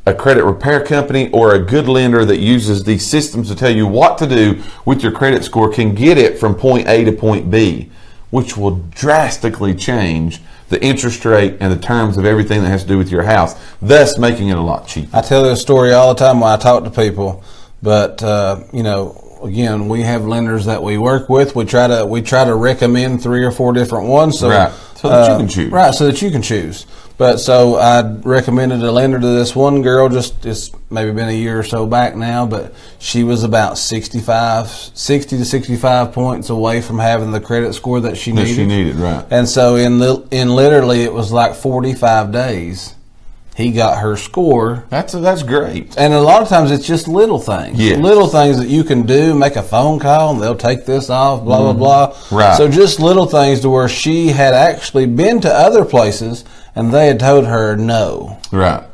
a 0.07 0.15
credit 0.15 0.45
repair 0.45 0.85
company 0.85 1.29
or 1.33 1.55
a 1.55 1.59
good 1.59 1.89
lender 1.89 2.25
that 2.25 2.39
uses 2.39 2.85
these 2.85 3.05
systems 3.05 3.49
to 3.49 3.57
tell 3.57 3.71
you 3.71 3.87
what 3.87 4.17
to 4.19 4.27
do 4.27 4.63
with 4.85 5.03
your 5.03 5.11
credit 5.11 5.43
score 5.43 5.71
can 5.71 5.95
get 5.95 6.17
it 6.17 6.39
from 6.39 6.55
point 6.55 6.89
A 6.89 7.05
to 7.05 7.13
point 7.13 7.51
B, 7.51 7.91
which 8.31 8.57
will 8.57 8.77
drastically 8.91 9.75
change 9.75 10.41
the 10.69 10.83
interest 10.83 11.25
rate 11.25 11.57
and 11.61 11.73
the 11.73 11.79
terms 11.79 12.17
of 12.19 12.25
everything 12.25 12.63
that 12.63 12.69
has 12.69 12.83
to 12.83 12.89
do 12.89 12.99
with 12.99 13.11
your 13.11 13.25
house, 13.25 13.55
thus 13.83 14.17
making 14.19 14.49
it 14.49 14.57
a 14.57 14.61
lot 14.61 14.87
cheaper. 14.87 15.17
I 15.17 15.23
tell 15.23 15.43
this 15.43 15.61
story 15.61 15.93
all 15.93 16.15
the 16.15 16.19
time 16.19 16.41
when 16.41 16.51
I 16.51 16.57
talk 16.57 16.85
to 16.85 16.91
people, 16.91 17.43
but 17.83 18.23
uh, 18.23 18.63
you 18.73 18.85
know, 18.85 19.39
again, 19.43 19.89
we 19.89 20.03
have 20.03 20.25
lenders 20.25 20.67
that 20.67 20.83
we 20.83 20.99
work 20.99 21.29
with. 21.29 21.55
We 21.57 21.65
try 21.65 21.89
to 21.89 22.07
we 22.07 22.23
try 22.23 22.45
to 22.45 22.55
recommend 22.55 23.23
three 23.23 23.45
or 23.45 23.51
four 23.51 23.73
different 23.73 24.07
ones, 24.07 24.39
so 24.39 24.49
Right. 24.49 24.73
So 24.97 25.11
that 25.11 25.27
you 25.29 25.35
uh, 25.35 25.39
can 25.39 25.49
choose. 25.49 25.71
Right, 25.71 25.95
so 25.95 26.07
that 26.07 26.23
you 26.23 26.31
can 26.31 26.43
choose. 26.43 26.87
But 27.19 27.39
so 27.39 27.77
I 27.77 28.03
recommended 28.25 28.83
a 28.83 28.93
lender 28.93 29.19
to 29.19 29.27
this 29.27 29.57
one 29.57 29.81
girl. 29.81 30.11
Just 30.11 30.45
it's 30.45 30.71
maybe 30.91 31.13
been 31.13 31.29
a 31.31 31.33
year 31.33 31.59
or 31.59 31.63
so 31.63 31.87
back 31.87 32.15
now, 32.15 32.45
but 32.47 32.75
she 32.99 33.25
was 33.25 33.43
about 33.43 33.79
65, 33.79 34.69
60 34.69 35.39
to 35.39 35.45
sixty 35.47 35.77
five 35.77 36.13
points 36.13 36.51
away 36.51 36.83
from 36.83 36.99
having 36.99 37.31
the 37.33 37.41
credit 37.41 37.73
score 37.75 38.01
that 38.01 38.19
she 38.19 38.33
That 38.33 38.43
needed. 38.43 38.55
she 38.55 38.67
needed, 38.67 38.97
right. 38.97 39.25
And 39.31 39.49
so 39.49 39.77
in 39.77 39.99
the 39.99 40.27
in 40.31 40.55
literally 40.55 41.03
it 41.05 41.13
was 41.15 41.33
like 41.33 41.55
forty 41.55 41.95
five 41.95 42.33
days, 42.33 42.95
he 43.57 43.73
got 43.73 44.01
her 44.03 44.19
score 44.19 44.85
That's 44.91 45.15
that's 45.15 45.43
great. 45.43 45.97
and 45.97 46.13
a 46.13 46.21
lot 46.21 46.43
of 46.43 46.49
times 46.49 46.71
it's 46.71 46.87
just 46.87 47.09
little 47.09 47.39
things. 47.39 47.79
Yes. 47.81 47.99
Little 47.99 48.27
things 48.29 48.59
that 48.59 48.69
you 48.69 48.85
can 48.85 49.07
do, 49.07 49.35
make 49.35 49.57
a 49.57 49.63
phone 49.63 49.99
call 49.99 50.35
and 50.35 50.43
they'll 50.43 50.55
take 50.55 50.85
this 50.85 51.09
off, 51.09 51.43
blah, 51.45 51.61
blah, 51.61 51.73
blah. 51.73 52.13
Mm-hmm. 52.13 52.37
Right. 52.37 52.57
So 52.59 52.69
just 52.69 53.01
little 53.01 53.25
things 53.27 53.61
to 53.61 53.71
where 53.71 53.89
she 53.89 54.29
had 54.29 54.53
actually 54.53 55.07
been 55.07 55.41
to 55.41 55.51
other 55.51 55.87
places 55.87 56.45
and 56.77 56.93
they 56.93 57.09
had 57.09 57.19
told 57.19 57.47
her 57.47 57.75
no. 57.77 58.39
Right. 58.53 58.85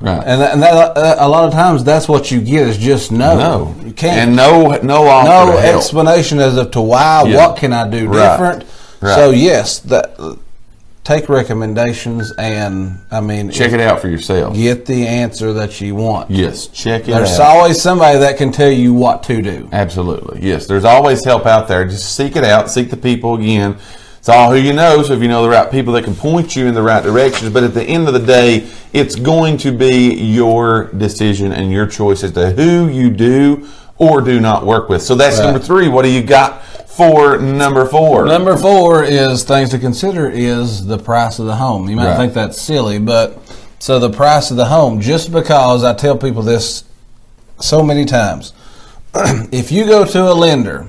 Right. 0.00 0.22
And 0.26 0.40
that, 0.42 0.52
and 0.52 0.62
that, 0.62 0.96
uh, 0.96 1.16
a 1.18 1.28
lot 1.28 1.44
of 1.44 1.52
times 1.52 1.82
that's 1.82 2.06
what 2.08 2.30
you 2.30 2.40
get 2.40 2.68
is 2.68 2.76
just 2.78 3.10
no. 3.10 3.36
no. 3.36 3.74
You 3.84 3.92
can't. 3.92 4.18
And 4.28 4.36
no 4.36 4.78
no 4.82 5.06
offer 5.06 5.52
no 5.52 5.58
explanation 5.58 6.38
as 6.38 6.56
of 6.58 6.70
to 6.72 6.80
why, 6.82 7.24
Yeah. 7.26 7.36
what 7.48 7.56
can 7.56 7.72
I 7.72 7.88
do 7.88 8.06
Right. 8.06 8.30
different. 8.30 8.64
Right. 9.00 9.14
So 9.14 9.30
yes, 9.30 9.78
that, 9.80 10.14
take 11.02 11.28
recommendations 11.28 12.32
and, 12.36 12.98
I 13.10 13.20
mean, 13.20 13.50
Check 13.50 13.72
it 13.72 13.80
out 13.80 14.00
for 14.00 14.08
yourself. 14.08 14.54
get 14.54 14.84
the 14.86 15.06
answer 15.06 15.52
that 15.54 15.80
you 15.80 15.94
want. 15.94 16.30
Yes, 16.30 16.66
check 16.66 17.02
it 17.02 17.06
There's 17.06 17.14
out. 17.14 17.18
There's 17.26 17.38
always 17.40 17.80
somebody 17.80 18.18
that 18.18 18.36
can 18.36 18.50
tell 18.52 18.70
you 18.70 18.92
what 18.92 19.22
to 19.24 19.40
do. 19.40 19.68
Absolutely. 19.72 20.40
Yes, 20.42 20.66
there's 20.66 20.84
always 20.84 21.24
help 21.24 21.46
out 21.46 21.68
there. 21.68 21.84
Just 21.86 22.14
seek 22.16 22.36
it 22.36 22.44
out. 22.44 22.70
Seek 22.70 22.90
the 22.90 22.96
people 22.96 23.36
again. 23.36 23.76
It's 24.26 24.34
all 24.34 24.50
who 24.50 24.58
you 24.58 24.72
know. 24.72 25.04
So 25.04 25.12
if 25.12 25.22
you 25.22 25.28
know 25.28 25.44
the 25.44 25.48
right 25.48 25.70
people 25.70 25.92
that 25.92 26.02
can 26.02 26.16
point 26.16 26.56
you 26.56 26.66
in 26.66 26.74
the 26.74 26.82
right 26.82 27.00
directions, 27.00 27.48
but 27.52 27.62
at 27.62 27.74
the 27.74 27.84
end 27.84 28.08
of 28.08 28.12
the 28.12 28.18
day, 28.18 28.68
it's 28.92 29.14
going 29.14 29.56
to 29.58 29.70
be 29.70 30.14
your 30.14 30.86
decision 30.86 31.52
and 31.52 31.70
your 31.70 31.86
choice 31.86 32.24
as 32.24 32.32
to 32.32 32.50
who 32.50 32.88
you 32.88 33.08
do 33.08 33.68
or 33.98 34.20
do 34.20 34.40
not 34.40 34.66
work 34.66 34.88
with. 34.88 35.02
So 35.02 35.14
that's 35.14 35.38
Right. 35.38 35.44
number 35.44 35.60
three. 35.60 35.86
What 35.86 36.02
do 36.02 36.08
you 36.08 36.24
got 36.24 36.60
for 36.88 37.38
number 37.38 37.84
four? 37.86 38.24
Number 38.26 38.56
four 38.56 39.04
is 39.04 39.44
things 39.44 39.70
to 39.70 39.78
consider 39.78 40.28
is 40.28 40.86
the 40.86 40.98
price 40.98 41.38
of 41.38 41.46
the 41.46 41.54
home. 41.54 41.88
You 41.88 41.94
might 41.94 42.08
Right. 42.08 42.16
think 42.16 42.34
that's 42.34 42.60
silly, 42.60 42.98
but 42.98 43.38
so 43.78 44.00
the 44.00 44.10
price 44.10 44.50
of 44.50 44.56
the 44.56 44.64
home, 44.64 45.00
just 45.00 45.30
because 45.30 45.84
I 45.84 45.94
tell 45.94 46.16
people 46.16 46.42
this 46.42 46.82
so 47.60 47.80
many 47.80 48.04
times, 48.04 48.52
if 49.52 49.70
you 49.70 49.86
go 49.86 50.04
to 50.04 50.28
a 50.28 50.34
lender 50.34 50.86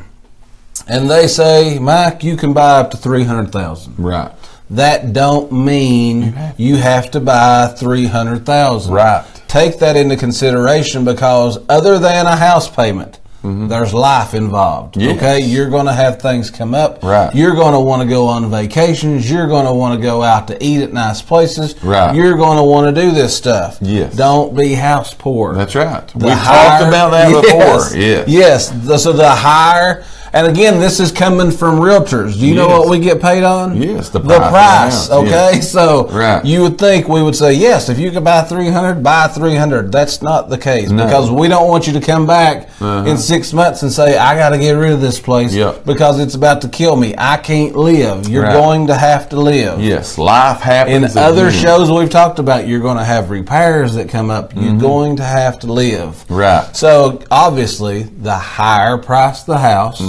and 0.89 1.09
they 1.09 1.27
say, 1.27 1.79
Mike, 1.79 2.23
you 2.23 2.35
can 2.37 2.53
buy 2.53 2.79
up 2.79 2.91
to 2.91 2.97
three 2.97 3.23
hundred 3.23 3.51
thousand. 3.51 3.95
right. 3.97 4.31
That 4.69 5.13
don't 5.13 5.49
mean 5.53 6.37
you 6.57 6.75
have 6.75 7.11
to 7.11 7.21
buy 7.21 7.67
three 7.67 8.05
hundred 8.05 8.45
thousand. 8.45 8.93
Right. 8.93 9.25
Take 9.47 9.79
that 9.79 9.95
into 9.95 10.17
consideration 10.17 11.05
because 11.05 11.57
other 11.69 11.99
than 11.99 12.25
a 12.25 12.35
house 12.35 12.69
payment, 12.69 13.19
there's 13.43 13.93
life 13.93 14.33
involved. 14.33 14.95
Mm-hmm. 14.95 15.07
Yes. 15.07 15.17
Okay, 15.17 15.39
you're 15.39 15.69
going 15.69 15.85
to 15.85 15.93
have 15.93 16.21
things 16.21 16.51
come 16.51 16.73
up. 16.75 17.01
Right. 17.01 17.33
You're 17.33 17.55
going 17.55 17.75
to 17.75 17.79
want 17.79 18.01
to 18.01 18.07
go 18.09 18.27
on 18.27 18.51
vacations. 18.51 19.31
You're 19.31 19.47
going 19.47 19.65
to 19.67 19.73
want 19.73 19.97
to 19.97 20.01
go 20.05 20.21
out 20.21 20.49
to 20.49 20.61
eat 20.61 20.81
at 20.81 20.91
nice 20.91 21.21
places. 21.21 21.81
Right. 21.81 22.13
You're 22.13 22.35
going 22.35 22.57
to 22.57 22.63
want 22.63 22.93
to 22.93 23.01
do 23.01 23.11
this 23.11 23.37
stuff. 23.37 23.77
Yes. 23.81 24.17
Don't 24.17 24.53
be 24.53 24.73
house 24.73 25.13
poor. 25.13 25.53
That's 25.55 25.75
right. 25.75 26.05
The 26.09 26.35
higher- 26.35 26.79
talked 26.81 26.87
about 26.89 27.11
that 27.11 27.29
Yes. 27.31 27.45
before. 27.45 27.97
Yes. 28.01 28.27
Yes. 28.27 28.69
The- 28.85 28.97
so 28.97 29.13
the 29.13 29.29
higher, 29.29 30.03
and 30.33 30.47
again, 30.47 30.79
this 30.79 30.99
is 30.99 31.11
coming 31.11 31.51
from 31.51 31.79
realtors. 31.79 32.39
Do 32.39 32.45
you 32.47 32.55
know 32.55 32.67
what 32.67 32.89
we 32.89 32.99
get 32.99 33.21
paid 33.21 33.43
on? 33.43 33.81
Yes, 33.81 34.09
the 34.09 34.19
price 34.19 34.37
the 34.39 34.49
price. 34.49 35.09
okay, 35.09 35.29
yes. 35.55 35.71
so 35.71 36.07
Right. 36.09 36.43
you 36.45 36.61
would 36.61 36.77
think 36.77 37.07
we 37.07 37.21
would 37.23 37.35
say 37.35 37.53
yes. 37.53 37.89
If 37.89 37.99
you 37.99 38.11
could 38.11 38.23
buy 38.23 38.41
three 38.43 38.69
hundred, 38.69 39.03
buy 39.03 39.27
three 39.27 39.55
hundred. 39.55 39.91
That's 39.91 40.21
not 40.21 40.49
the 40.49 40.57
case 40.57 40.89
No. 40.89 41.05
because 41.05 41.29
we 41.31 41.47
don't 41.47 41.67
want 41.67 41.87
you 41.87 41.93
to 41.93 42.01
come 42.01 42.25
back 42.25 42.69
Uh-huh. 42.79 43.05
in 43.09 43.17
six 43.17 43.53
months 43.53 43.81
and 43.83 43.91
say 43.91 44.17
I 44.17 44.35
got 44.35 44.49
to 44.49 44.57
get 44.57 44.71
rid 44.73 44.91
of 44.91 45.01
this 45.01 45.19
place 45.19 45.53
Yep. 45.53 45.85
because 45.85 46.19
it's 46.19 46.35
about 46.35 46.61
to 46.61 46.67
kill 46.67 46.95
me. 46.95 47.15
I 47.17 47.37
can't 47.37 47.75
live. 47.75 48.27
You're 48.29 48.43
Right. 48.43 48.53
going 48.53 48.87
to 48.87 48.95
have 48.95 49.29
to 49.29 49.39
live. 49.39 49.81
Yes. 49.81 50.17
Life 50.17 50.61
happens. 50.61 51.15
In 51.15 51.21
other 51.21 51.47
again. 51.47 51.59
shows 51.61 51.91
we've 51.91 52.09
talked 52.09 52.39
about, 52.39 52.67
you're 52.67 52.79
going 52.81 52.97
to 52.97 53.03
have 53.03 53.29
repairs 53.29 53.95
that 53.95 54.09
come 54.09 54.29
up. 54.29 54.53
You're 54.55 54.75
going 54.77 55.15
to 55.17 55.23
have 55.23 55.59
to 55.59 55.67
live. 55.67 56.09
Mm-hmm. 56.27 56.35
Right. 56.35 56.75
So 56.75 57.19
obviously, 57.31 58.03
the 58.03 58.35
higher 58.35 58.97
price 58.97 59.43
the 59.43 59.57
house, 59.57 60.01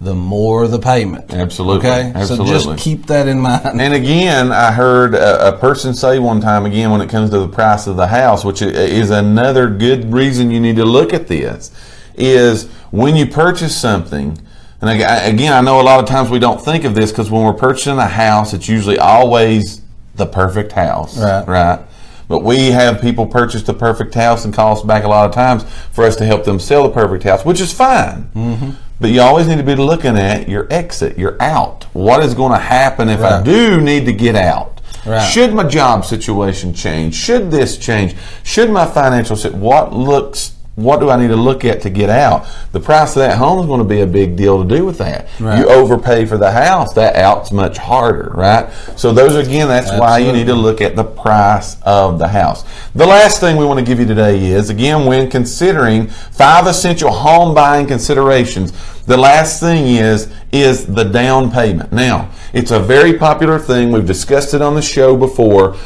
the 0.00 0.14
more 0.14 0.68
the 0.68 0.78
payment. 0.78 1.28
Mm-hmm. 1.28 1.40
Absolutely. 1.40 1.88
Okay. 1.88 2.12
So 2.24 2.44
just 2.44 2.78
keep 2.78 3.06
that 3.06 3.28
in 3.28 3.40
mind. 3.40 3.80
And 3.80 3.94
again, 3.94 4.52
I 4.52 4.72
heard 4.72 5.14
a, 5.14 5.48
a 5.48 5.58
person 5.58 5.94
say 5.94 6.18
one 6.18 6.40
time 6.40 6.66
again 6.66 6.90
when 6.90 7.00
it 7.00 7.10
comes 7.10 7.30
to 7.30 7.38
the 7.38 7.48
price 7.48 7.86
of 7.86 7.96
the 7.96 8.06
house, 8.06 8.44
which 8.44 8.62
is 8.62 9.10
another 9.10 9.68
good 9.68 10.12
reason 10.12 10.50
you 10.50 10.60
need 10.60 10.76
to 10.76 10.84
look 10.84 11.12
at 11.12 11.28
this, 11.28 11.70
is 12.14 12.68
when 12.90 13.16
you 13.16 13.26
purchase 13.26 13.78
something. 13.78 14.38
And 14.80 14.90
again, 14.90 15.52
I 15.52 15.60
know 15.60 15.80
a 15.80 15.82
lot 15.82 16.00
of 16.00 16.08
times 16.08 16.30
we 16.30 16.38
don't 16.38 16.60
think 16.60 16.84
of 16.84 16.94
this 16.94 17.10
because 17.10 17.30
when 17.30 17.42
we're 17.44 17.54
purchasing 17.54 17.98
a 17.98 18.06
house, 18.06 18.52
it's 18.52 18.68
usually 18.68 18.98
always 18.98 19.80
the 20.16 20.26
perfect 20.26 20.72
house, 20.72 21.18
Right. 21.18 21.46
Right. 21.46 21.80
But 22.28 22.42
we 22.42 22.70
have 22.72 23.00
people 23.00 23.26
purchase 23.26 23.62
the 23.62 23.74
perfect 23.74 24.14
house 24.14 24.44
and 24.44 24.52
call 24.52 24.76
us 24.76 24.82
back 24.82 25.04
a 25.04 25.08
lot 25.08 25.28
of 25.28 25.34
times 25.34 25.64
for 25.92 26.04
us 26.04 26.16
to 26.16 26.24
help 26.24 26.44
them 26.44 26.58
sell 26.58 26.82
the 26.82 26.92
perfect 26.92 27.22
house, 27.22 27.44
which 27.44 27.60
is 27.60 27.72
fine. 27.72 28.24
Mm-hmm. 28.34 28.70
But 29.00 29.10
you 29.10 29.20
always 29.20 29.46
need 29.46 29.58
to 29.58 29.62
be 29.62 29.74
looking 29.74 30.16
at 30.16 30.48
your 30.48 30.66
exit, 30.70 31.18
your 31.18 31.40
out. 31.42 31.84
What 31.92 32.22
is 32.24 32.34
going 32.34 32.52
to 32.52 32.58
happen 32.58 33.08
if 33.08 33.20
I 33.20 33.42
do 33.42 33.80
need 33.80 34.06
to 34.06 34.12
get 34.12 34.34
out? 34.34 34.80
Right. 35.04 35.24
Should 35.24 35.54
my 35.54 35.64
job 35.64 36.04
situation 36.04 36.74
change? 36.74 37.14
Should 37.14 37.50
this 37.50 37.78
change? 37.78 38.16
Should 38.42 38.70
my 38.70 38.86
financial 38.86 39.36
sit? 39.36 39.54
What 39.54 39.92
looks? 39.92 40.55
What 40.76 41.00
do 41.00 41.08
I 41.08 41.16
need 41.16 41.28
to 41.28 41.36
look 41.36 41.64
at 41.64 41.80
to 41.82 41.90
get 41.90 42.10
out? 42.10 42.46
The 42.72 42.80
price 42.80 43.16
of 43.16 43.20
that 43.20 43.38
home 43.38 43.60
is 43.60 43.66
going 43.66 43.78
to 43.78 43.88
be 43.88 44.02
a 44.02 44.06
big 44.06 44.36
deal 44.36 44.62
to 44.62 44.68
do 44.68 44.84
with 44.84 44.98
that. 44.98 45.26
Right. 45.40 45.58
You 45.58 45.66
overpay 45.68 46.26
for 46.26 46.36
the 46.36 46.50
house, 46.50 46.92
that 46.92 47.16
out's 47.16 47.50
much 47.50 47.78
harder, 47.78 48.30
right? 48.34 48.70
So 48.94 49.10
those 49.10 49.36
again, 49.36 49.68
that's 49.68 49.90
why 49.98 50.18
you 50.18 50.32
need 50.32 50.48
to 50.48 50.54
look 50.54 50.82
at 50.82 50.94
the 50.94 51.02
price 51.02 51.80
of 51.82 52.18
the 52.18 52.28
house. 52.28 52.64
The 52.94 53.06
last 53.06 53.40
thing 53.40 53.56
we 53.56 53.64
want 53.64 53.80
to 53.80 53.86
give 53.86 53.98
you 53.98 54.04
today 54.04 54.38
is 54.44 54.68
again 54.68 55.06
when 55.06 55.30
considering 55.30 56.08
five 56.08 56.66
essential 56.66 57.10
home 57.10 57.54
buying 57.54 57.86
considerations. 57.86 58.72
The 59.04 59.16
last 59.16 59.60
thing 59.60 59.86
is 59.86 60.30
is 60.52 60.84
the 60.84 61.04
down 61.04 61.50
payment. 61.50 61.90
Now, 61.90 62.30
it's 62.52 62.70
a 62.70 62.80
very 62.80 63.16
popular 63.16 63.58
thing. 63.58 63.92
We've 63.92 64.06
discussed 64.06 64.52
it 64.52 64.60
on 64.60 64.74
the 64.74 64.82
show 64.82 65.16
before 65.16 65.76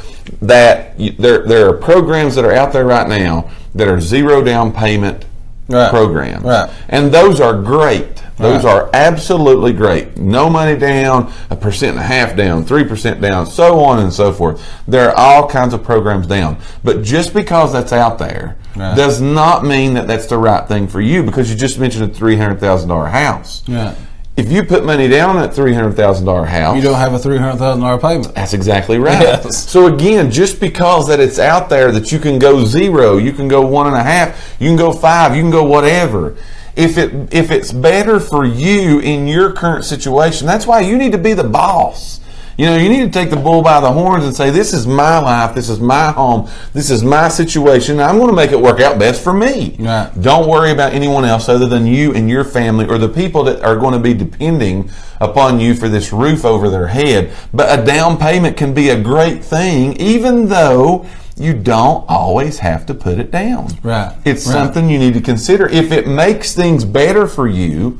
that 0.42 0.98
you, 0.98 1.12
there 1.12 1.46
there 1.46 1.68
are 1.68 1.74
programs 1.74 2.34
that 2.34 2.44
are 2.44 2.52
out 2.52 2.72
there 2.72 2.84
right 2.84 3.08
now 3.08 3.48
that 3.74 3.88
are 3.88 4.00
zero 4.00 4.42
down 4.42 4.72
payment 4.72 5.24
Right. 5.68 5.88
programs. 5.90 6.42
Right. 6.42 6.68
And 6.88 7.12
those 7.12 7.40
are 7.40 7.54
great. 7.54 8.20
Those 8.38 8.64
Right. 8.64 8.74
are 8.74 8.88
absolutely 8.92 9.72
great. 9.72 10.16
No 10.16 10.50
money 10.50 10.74
down, 10.76 11.30
a 11.48 11.54
percent 11.54 11.92
and 11.92 12.00
a 12.00 12.02
half 12.06 12.34
down, 12.34 12.64
3% 12.64 13.20
down, 13.20 13.46
so 13.46 13.78
on 13.84 14.00
and 14.00 14.12
so 14.12 14.32
forth. 14.32 14.60
There 14.88 15.10
are 15.10 15.14
all 15.16 15.46
kinds 15.46 15.72
of 15.72 15.84
programs 15.84 16.26
down. 16.26 16.56
But 16.82 17.02
just 17.04 17.32
because 17.34 17.72
that's 17.72 17.92
out 17.92 18.18
there 18.18 18.56
Right. 18.74 18.96
does 18.96 19.20
not 19.20 19.64
mean 19.64 19.94
that 19.94 20.08
that's 20.08 20.26
the 20.26 20.38
right 20.38 20.66
thing 20.66 20.88
for 20.88 21.00
you 21.00 21.22
because 21.22 21.50
you 21.50 21.56
just 21.56 21.78
mentioned 21.78 22.04
a 22.04 22.08
$300,000 22.12 23.06
house. 23.10 23.62
Yeah. 23.66 23.92
If 24.40 24.50
you 24.50 24.64
put 24.64 24.84
money 24.86 25.06
down 25.06 25.36
on 25.36 25.42
that 25.42 25.50
$300,000 25.52 26.46
house, 26.46 26.74
You 26.76 26.80
don't 26.82 26.98
have 26.98 27.12
a 27.12 27.18
three 27.18 27.36
hundred 27.36 27.58
thousand 27.58 27.82
dollar 27.82 27.98
payment. 27.98 28.34
that's 28.34 28.54
exactly 28.54 28.98
right. 28.98 29.20
Yes. 29.20 29.68
So 29.68 29.86
again, 29.86 30.30
just 30.30 30.60
because 30.60 31.08
that 31.08 31.20
it's 31.20 31.38
out 31.38 31.68
there 31.68 31.92
that 31.92 32.10
you 32.10 32.18
can 32.18 32.38
go 32.38 32.64
zero, 32.64 33.18
you 33.18 33.32
can 33.32 33.48
go 33.48 33.60
one 33.66 33.86
and 33.86 33.96
a 33.96 34.02
half, 34.02 34.56
you 34.58 34.68
can 34.68 34.76
go 34.76 34.92
five, 34.92 35.36
you 35.36 35.42
can 35.42 35.50
go 35.50 35.62
whatever. 35.64 36.36
If 36.74 36.96
it 36.96 37.34
if 37.34 37.50
it's 37.50 37.70
better 37.72 38.18
for 38.18 38.46
you 38.46 39.00
in 39.00 39.26
your 39.26 39.52
current 39.52 39.84
situation, 39.84 40.46
that's 40.46 40.66
why 40.66 40.80
you 40.80 40.96
need 40.96 41.12
to 41.12 41.18
be 41.18 41.34
the 41.34 41.44
boss. 41.44 42.20
You 42.60 42.66
know, 42.66 42.76
you 42.76 42.90
need 42.90 43.10
to 43.10 43.10
take 43.10 43.30
the 43.30 43.36
bull 43.36 43.62
by 43.62 43.80
the 43.80 43.90
horns 43.90 44.22
and 44.22 44.36
say, 44.36 44.50
"This 44.50 44.74
is 44.74 44.86
my 44.86 45.18
life. 45.18 45.54
This 45.54 45.70
is 45.70 45.80
my 45.80 46.12
home. 46.12 46.46
This 46.74 46.90
is 46.90 47.02
my 47.02 47.28
situation. 47.28 47.98
I'm 48.00 48.18
going 48.18 48.28
to 48.28 48.36
make 48.36 48.52
it 48.52 48.60
work 48.60 48.80
out 48.80 48.98
best 48.98 49.22
for 49.22 49.32
me." 49.32 49.76
Right. 49.78 50.10
Don't 50.20 50.46
worry 50.46 50.70
about 50.70 50.92
anyone 50.92 51.24
else 51.24 51.48
other 51.48 51.64
than 51.64 51.86
you 51.86 52.12
and 52.12 52.28
your 52.28 52.44
family 52.44 52.84
or 52.86 52.98
the 52.98 53.08
people 53.08 53.44
that 53.44 53.62
are 53.64 53.76
going 53.76 53.94
to 53.94 53.98
be 53.98 54.12
depending 54.12 54.90
upon 55.22 55.58
you 55.58 55.72
for 55.74 55.88
this 55.88 56.12
roof 56.12 56.44
over 56.44 56.68
their 56.68 56.88
head. 56.88 57.30
But 57.54 57.78
a 57.78 57.82
down 57.82 58.18
payment 58.18 58.58
can 58.58 58.74
be 58.74 58.90
a 58.90 59.00
great 59.00 59.42
thing, 59.42 59.94
even 59.94 60.50
though 60.50 61.06
you 61.38 61.54
don't 61.54 62.04
always 62.10 62.58
have 62.58 62.84
to 62.84 62.92
put 62.92 63.18
it 63.18 63.30
down. 63.30 63.68
Right. 63.82 64.12
It's 64.26 64.46
Right. 64.46 64.52
something 64.52 64.90
you 64.90 64.98
need 64.98 65.14
to 65.14 65.22
consider. 65.22 65.66
If 65.66 65.92
it 65.92 66.06
makes 66.06 66.52
things 66.52 66.84
better 66.84 67.26
for 67.26 67.48
you, 67.48 67.96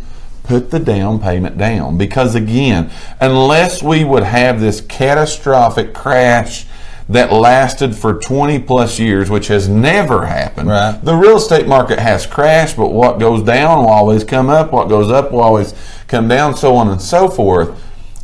put 0.51 0.73
the 0.73 0.81
down 0.81 1.21
payment 1.21 1.57
down. 1.57 1.97
Because 1.97 2.35
again, 2.35 2.91
unless 3.21 3.85
we 3.85 4.03
would 4.03 4.25
have 4.25 4.61
this 4.61 4.81
catastrophic 4.81 5.95
crash 5.95 6.67
that 7.09 7.33
lasted 7.33 7.95
for 7.95 8.15
20 8.15 8.59
plus 8.61 8.99
years, 8.99 9.31
which 9.31 9.47
has 9.47 9.69
never 9.69 10.27
happened. 10.27 10.69
Right. 10.69 10.99
The 11.03 11.15
real 11.15 11.37
estate 11.37 11.69
market 11.69 11.99
has 12.01 12.27
crashed, 12.27 12.77
but 12.77 12.89
what 12.91 13.19
goes 13.21 13.45
down 13.45 13.79
will 13.79 13.89
always 13.91 14.25
come 14.25 14.51
up, 14.51 14.73
what 14.73 14.89
goes 14.89 15.09
up 15.11 15.31
will 15.31 15.41
always 15.41 15.73
come 16.09 16.27
down, 16.27 16.57
so 16.57 16.75
on 16.75 16.89
and 16.89 17.01
so 17.01 17.29
forth. 17.29 17.81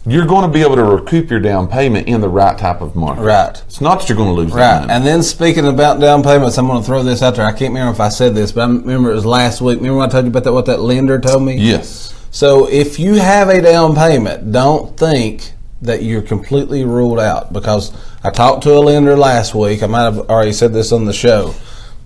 You're 0.08 0.26
going 0.26 0.42
to 0.48 0.52
be 0.52 0.62
able 0.62 0.76
to 0.76 0.84
recoup 0.84 1.30
your 1.30 1.40
down 1.40 1.66
payment 1.66 2.06
in 2.06 2.20
the 2.20 2.28
right 2.28 2.56
type 2.56 2.80
of 2.80 2.94
market. 2.94 3.22
Right. 3.22 3.60
It's 3.66 3.80
not 3.80 3.98
that 4.00 4.08
you're 4.08 4.16
going 4.16 4.34
to 4.34 4.40
lose 4.40 4.52
Right. 4.52 4.80
money. 4.82 4.92
And 4.92 5.04
then 5.04 5.20
speaking 5.24 5.66
about 5.66 5.98
down 6.00 6.22
payments, 6.22 6.56
I'm 6.58 6.68
going 6.68 6.80
to 6.80 6.86
throw 6.86 7.02
this 7.02 7.22
out 7.22 7.34
there. 7.34 7.44
I 7.44 7.50
can't 7.50 7.70
remember 7.74 7.92
if 7.92 7.98
I 8.00 8.08
said 8.08 8.34
this, 8.36 8.52
but 8.52 8.60
I 8.62 8.66
remember 8.66 9.10
it 9.10 9.14
was 9.14 9.26
last 9.26 9.60
week. 9.60 9.78
Remember 9.78 9.98
when 9.98 10.08
I 10.08 10.12
told 10.12 10.24
you 10.26 10.30
about 10.30 10.44
that? 10.44 10.52
What 10.52 10.66
that 10.66 10.80
lender 10.80 11.18
told 11.20 11.42
me? 11.42 11.56
yes. 11.56 12.12
So 12.36 12.68
if 12.68 12.98
you 12.98 13.14
have 13.14 13.48
a 13.48 13.62
down 13.62 13.94
payment, 13.94 14.52
don't 14.52 14.94
think 14.94 15.52
that 15.80 16.02
you're 16.02 16.20
completely 16.20 16.84
ruled 16.84 17.18
out 17.18 17.50
because 17.50 17.96
I 18.22 18.28
talked 18.28 18.64
to 18.64 18.74
a 18.74 18.80
lender 18.80 19.16
last 19.16 19.54
week. 19.54 19.82
I 19.82 19.86
might 19.86 20.02
have 20.02 20.18
already 20.28 20.52
said 20.52 20.74
this 20.74 20.92
on 20.92 21.06
the 21.06 21.14
show, 21.14 21.54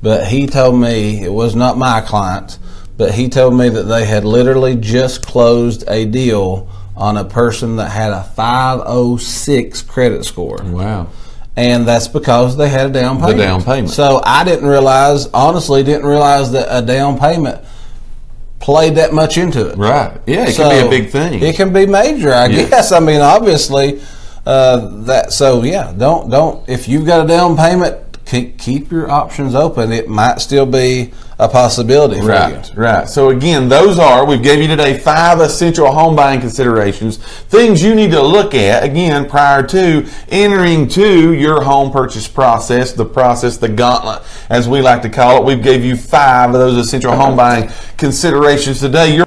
but 0.00 0.28
he 0.28 0.46
told 0.46 0.80
me 0.80 1.20
it 1.20 1.32
was 1.32 1.56
not 1.56 1.78
my 1.78 2.00
client, 2.00 2.60
but 2.96 3.12
he 3.12 3.28
told 3.28 3.56
me 3.56 3.70
that 3.70 3.82
they 3.82 4.04
had 4.04 4.24
literally 4.24 4.76
just 4.76 5.26
closed 5.26 5.82
a 5.88 6.04
deal 6.04 6.70
on 6.94 7.16
a 7.16 7.24
person 7.24 7.74
that 7.78 7.90
had 7.90 8.12
a 8.12 8.22
506 8.22 9.82
credit 9.82 10.24
score. 10.24 10.60
Wow. 10.62 11.08
And 11.56 11.88
that's 11.88 12.06
because 12.06 12.56
they 12.56 12.68
had 12.68 12.86
a 12.86 12.92
down 12.92 13.16
payment. 13.16 13.36
The 13.36 13.42
down 13.42 13.64
payment. 13.64 13.90
So 13.90 14.20
I 14.24 14.44
didn't 14.44 14.68
realize, 14.68 15.26
honestly, 15.34 15.82
didn't 15.82 16.06
realize 16.06 16.52
that 16.52 16.68
a 16.70 16.86
down 16.86 17.18
payment 17.18 17.64
played 18.60 18.94
that 18.96 19.12
much 19.12 19.36
into 19.38 19.68
it. 19.70 19.76
Right. 19.76 20.12
Yeah, 20.26 20.46
it 20.46 20.54
can 20.54 20.70
be 20.70 20.86
a 20.86 20.90
big 20.90 21.10
thing. 21.10 21.42
It 21.42 21.56
can 21.56 21.72
be 21.72 21.86
major, 21.86 22.32
I 22.32 22.46
Yeah. 22.46 22.68
guess. 22.68 22.92
I 22.92 23.00
mean, 23.00 23.20
obviously, 23.20 24.00
uh, 24.46 24.88
that. 25.06 25.32
So 25.32 25.62
yeah, 25.64 25.92
don't 25.96 26.30
don't. 26.30 26.66
If 26.68 26.88
you've 26.88 27.06
got 27.06 27.24
a 27.24 27.28
down 27.28 27.56
payment, 27.56 27.96
keep, 28.30 28.58
keep 28.58 28.90
your 28.92 29.10
options 29.10 29.54
open. 29.54 29.90
It 29.92 30.08
might 30.08 30.40
still 30.40 30.64
be 30.66 31.12
a 31.38 31.48
possibility 31.48 32.20
for 32.20 32.26
Right, 32.26 32.68
you. 32.68 32.74
right. 32.80 33.08
So 33.08 33.30
again, 33.30 33.68
those 33.68 33.98
are 33.98 34.24
we've 34.24 34.42
gave 34.42 34.60
you 34.60 34.68
today 34.68 34.96
five 34.98 35.40
essential 35.40 35.90
home 35.90 36.14
buying 36.14 36.40
considerations, 36.40 37.16
things 37.16 37.82
you 37.82 37.94
need 37.94 38.10
to 38.12 38.22
look 38.22 38.54
at 38.54 38.84
again 38.84 39.28
prior 39.28 39.62
to 39.68 40.06
entering 40.28 40.86
to 40.88 41.32
your 41.32 41.62
home 41.62 41.90
purchase 41.90 42.28
process, 42.28 42.92
the 42.92 43.04
process, 43.06 43.56
the 43.56 43.68
gauntlet, 43.68 44.22
as 44.48 44.68
we 44.68 44.80
like 44.80 45.02
to 45.02 45.08
call 45.08 45.38
it. 45.38 45.44
We've 45.44 45.62
gave 45.62 45.84
you 45.84 45.96
five 45.96 46.50
of 46.50 46.60
those 46.60 46.76
essential 46.76 47.16
home 47.16 47.36
buying 47.36 47.70
considerations 47.96 48.78
today. 48.80 49.16
You're 49.16 49.26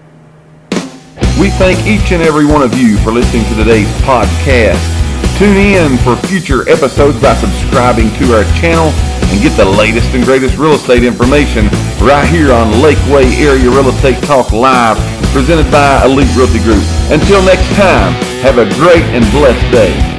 We 1.39 1.49
thank 1.49 1.85
each 1.85 2.11
and 2.11 2.21
every 2.21 2.45
one 2.45 2.61
of 2.61 2.77
you 2.77 2.97
for 2.99 3.11
listening 3.11 3.43
to 3.45 3.55
today's 3.55 3.87
podcast. 4.03 5.02
Tune 5.43 5.57
in 5.57 5.97
for 5.97 6.15
future 6.27 6.61
episodes 6.69 7.21
by 7.21 7.35
subscribing 7.35 8.07
to 8.15 8.33
our 8.33 8.45
channel 8.55 8.87
and 9.27 9.41
get 9.41 9.51
the 9.57 9.65
latest 9.65 10.15
and 10.15 10.23
greatest 10.23 10.55
real 10.55 10.71
estate 10.71 11.03
information 11.03 11.65
right 11.99 12.25
here 12.29 12.53
on 12.53 12.71
Lakeway 12.79 13.25
Area 13.43 13.69
Real 13.69 13.89
Estate 13.89 14.23
Talk 14.23 14.53
Live, 14.53 14.95
presented 15.33 15.69
by 15.69 16.05
Elite 16.05 16.33
Realty 16.37 16.59
Group. 16.59 16.81
Until 17.11 17.43
next 17.43 17.67
time, 17.75 18.13
have 18.39 18.57
a 18.57 18.63
great 18.79 19.03
and 19.11 19.29
blessed 19.33 19.69
day. 19.69 20.12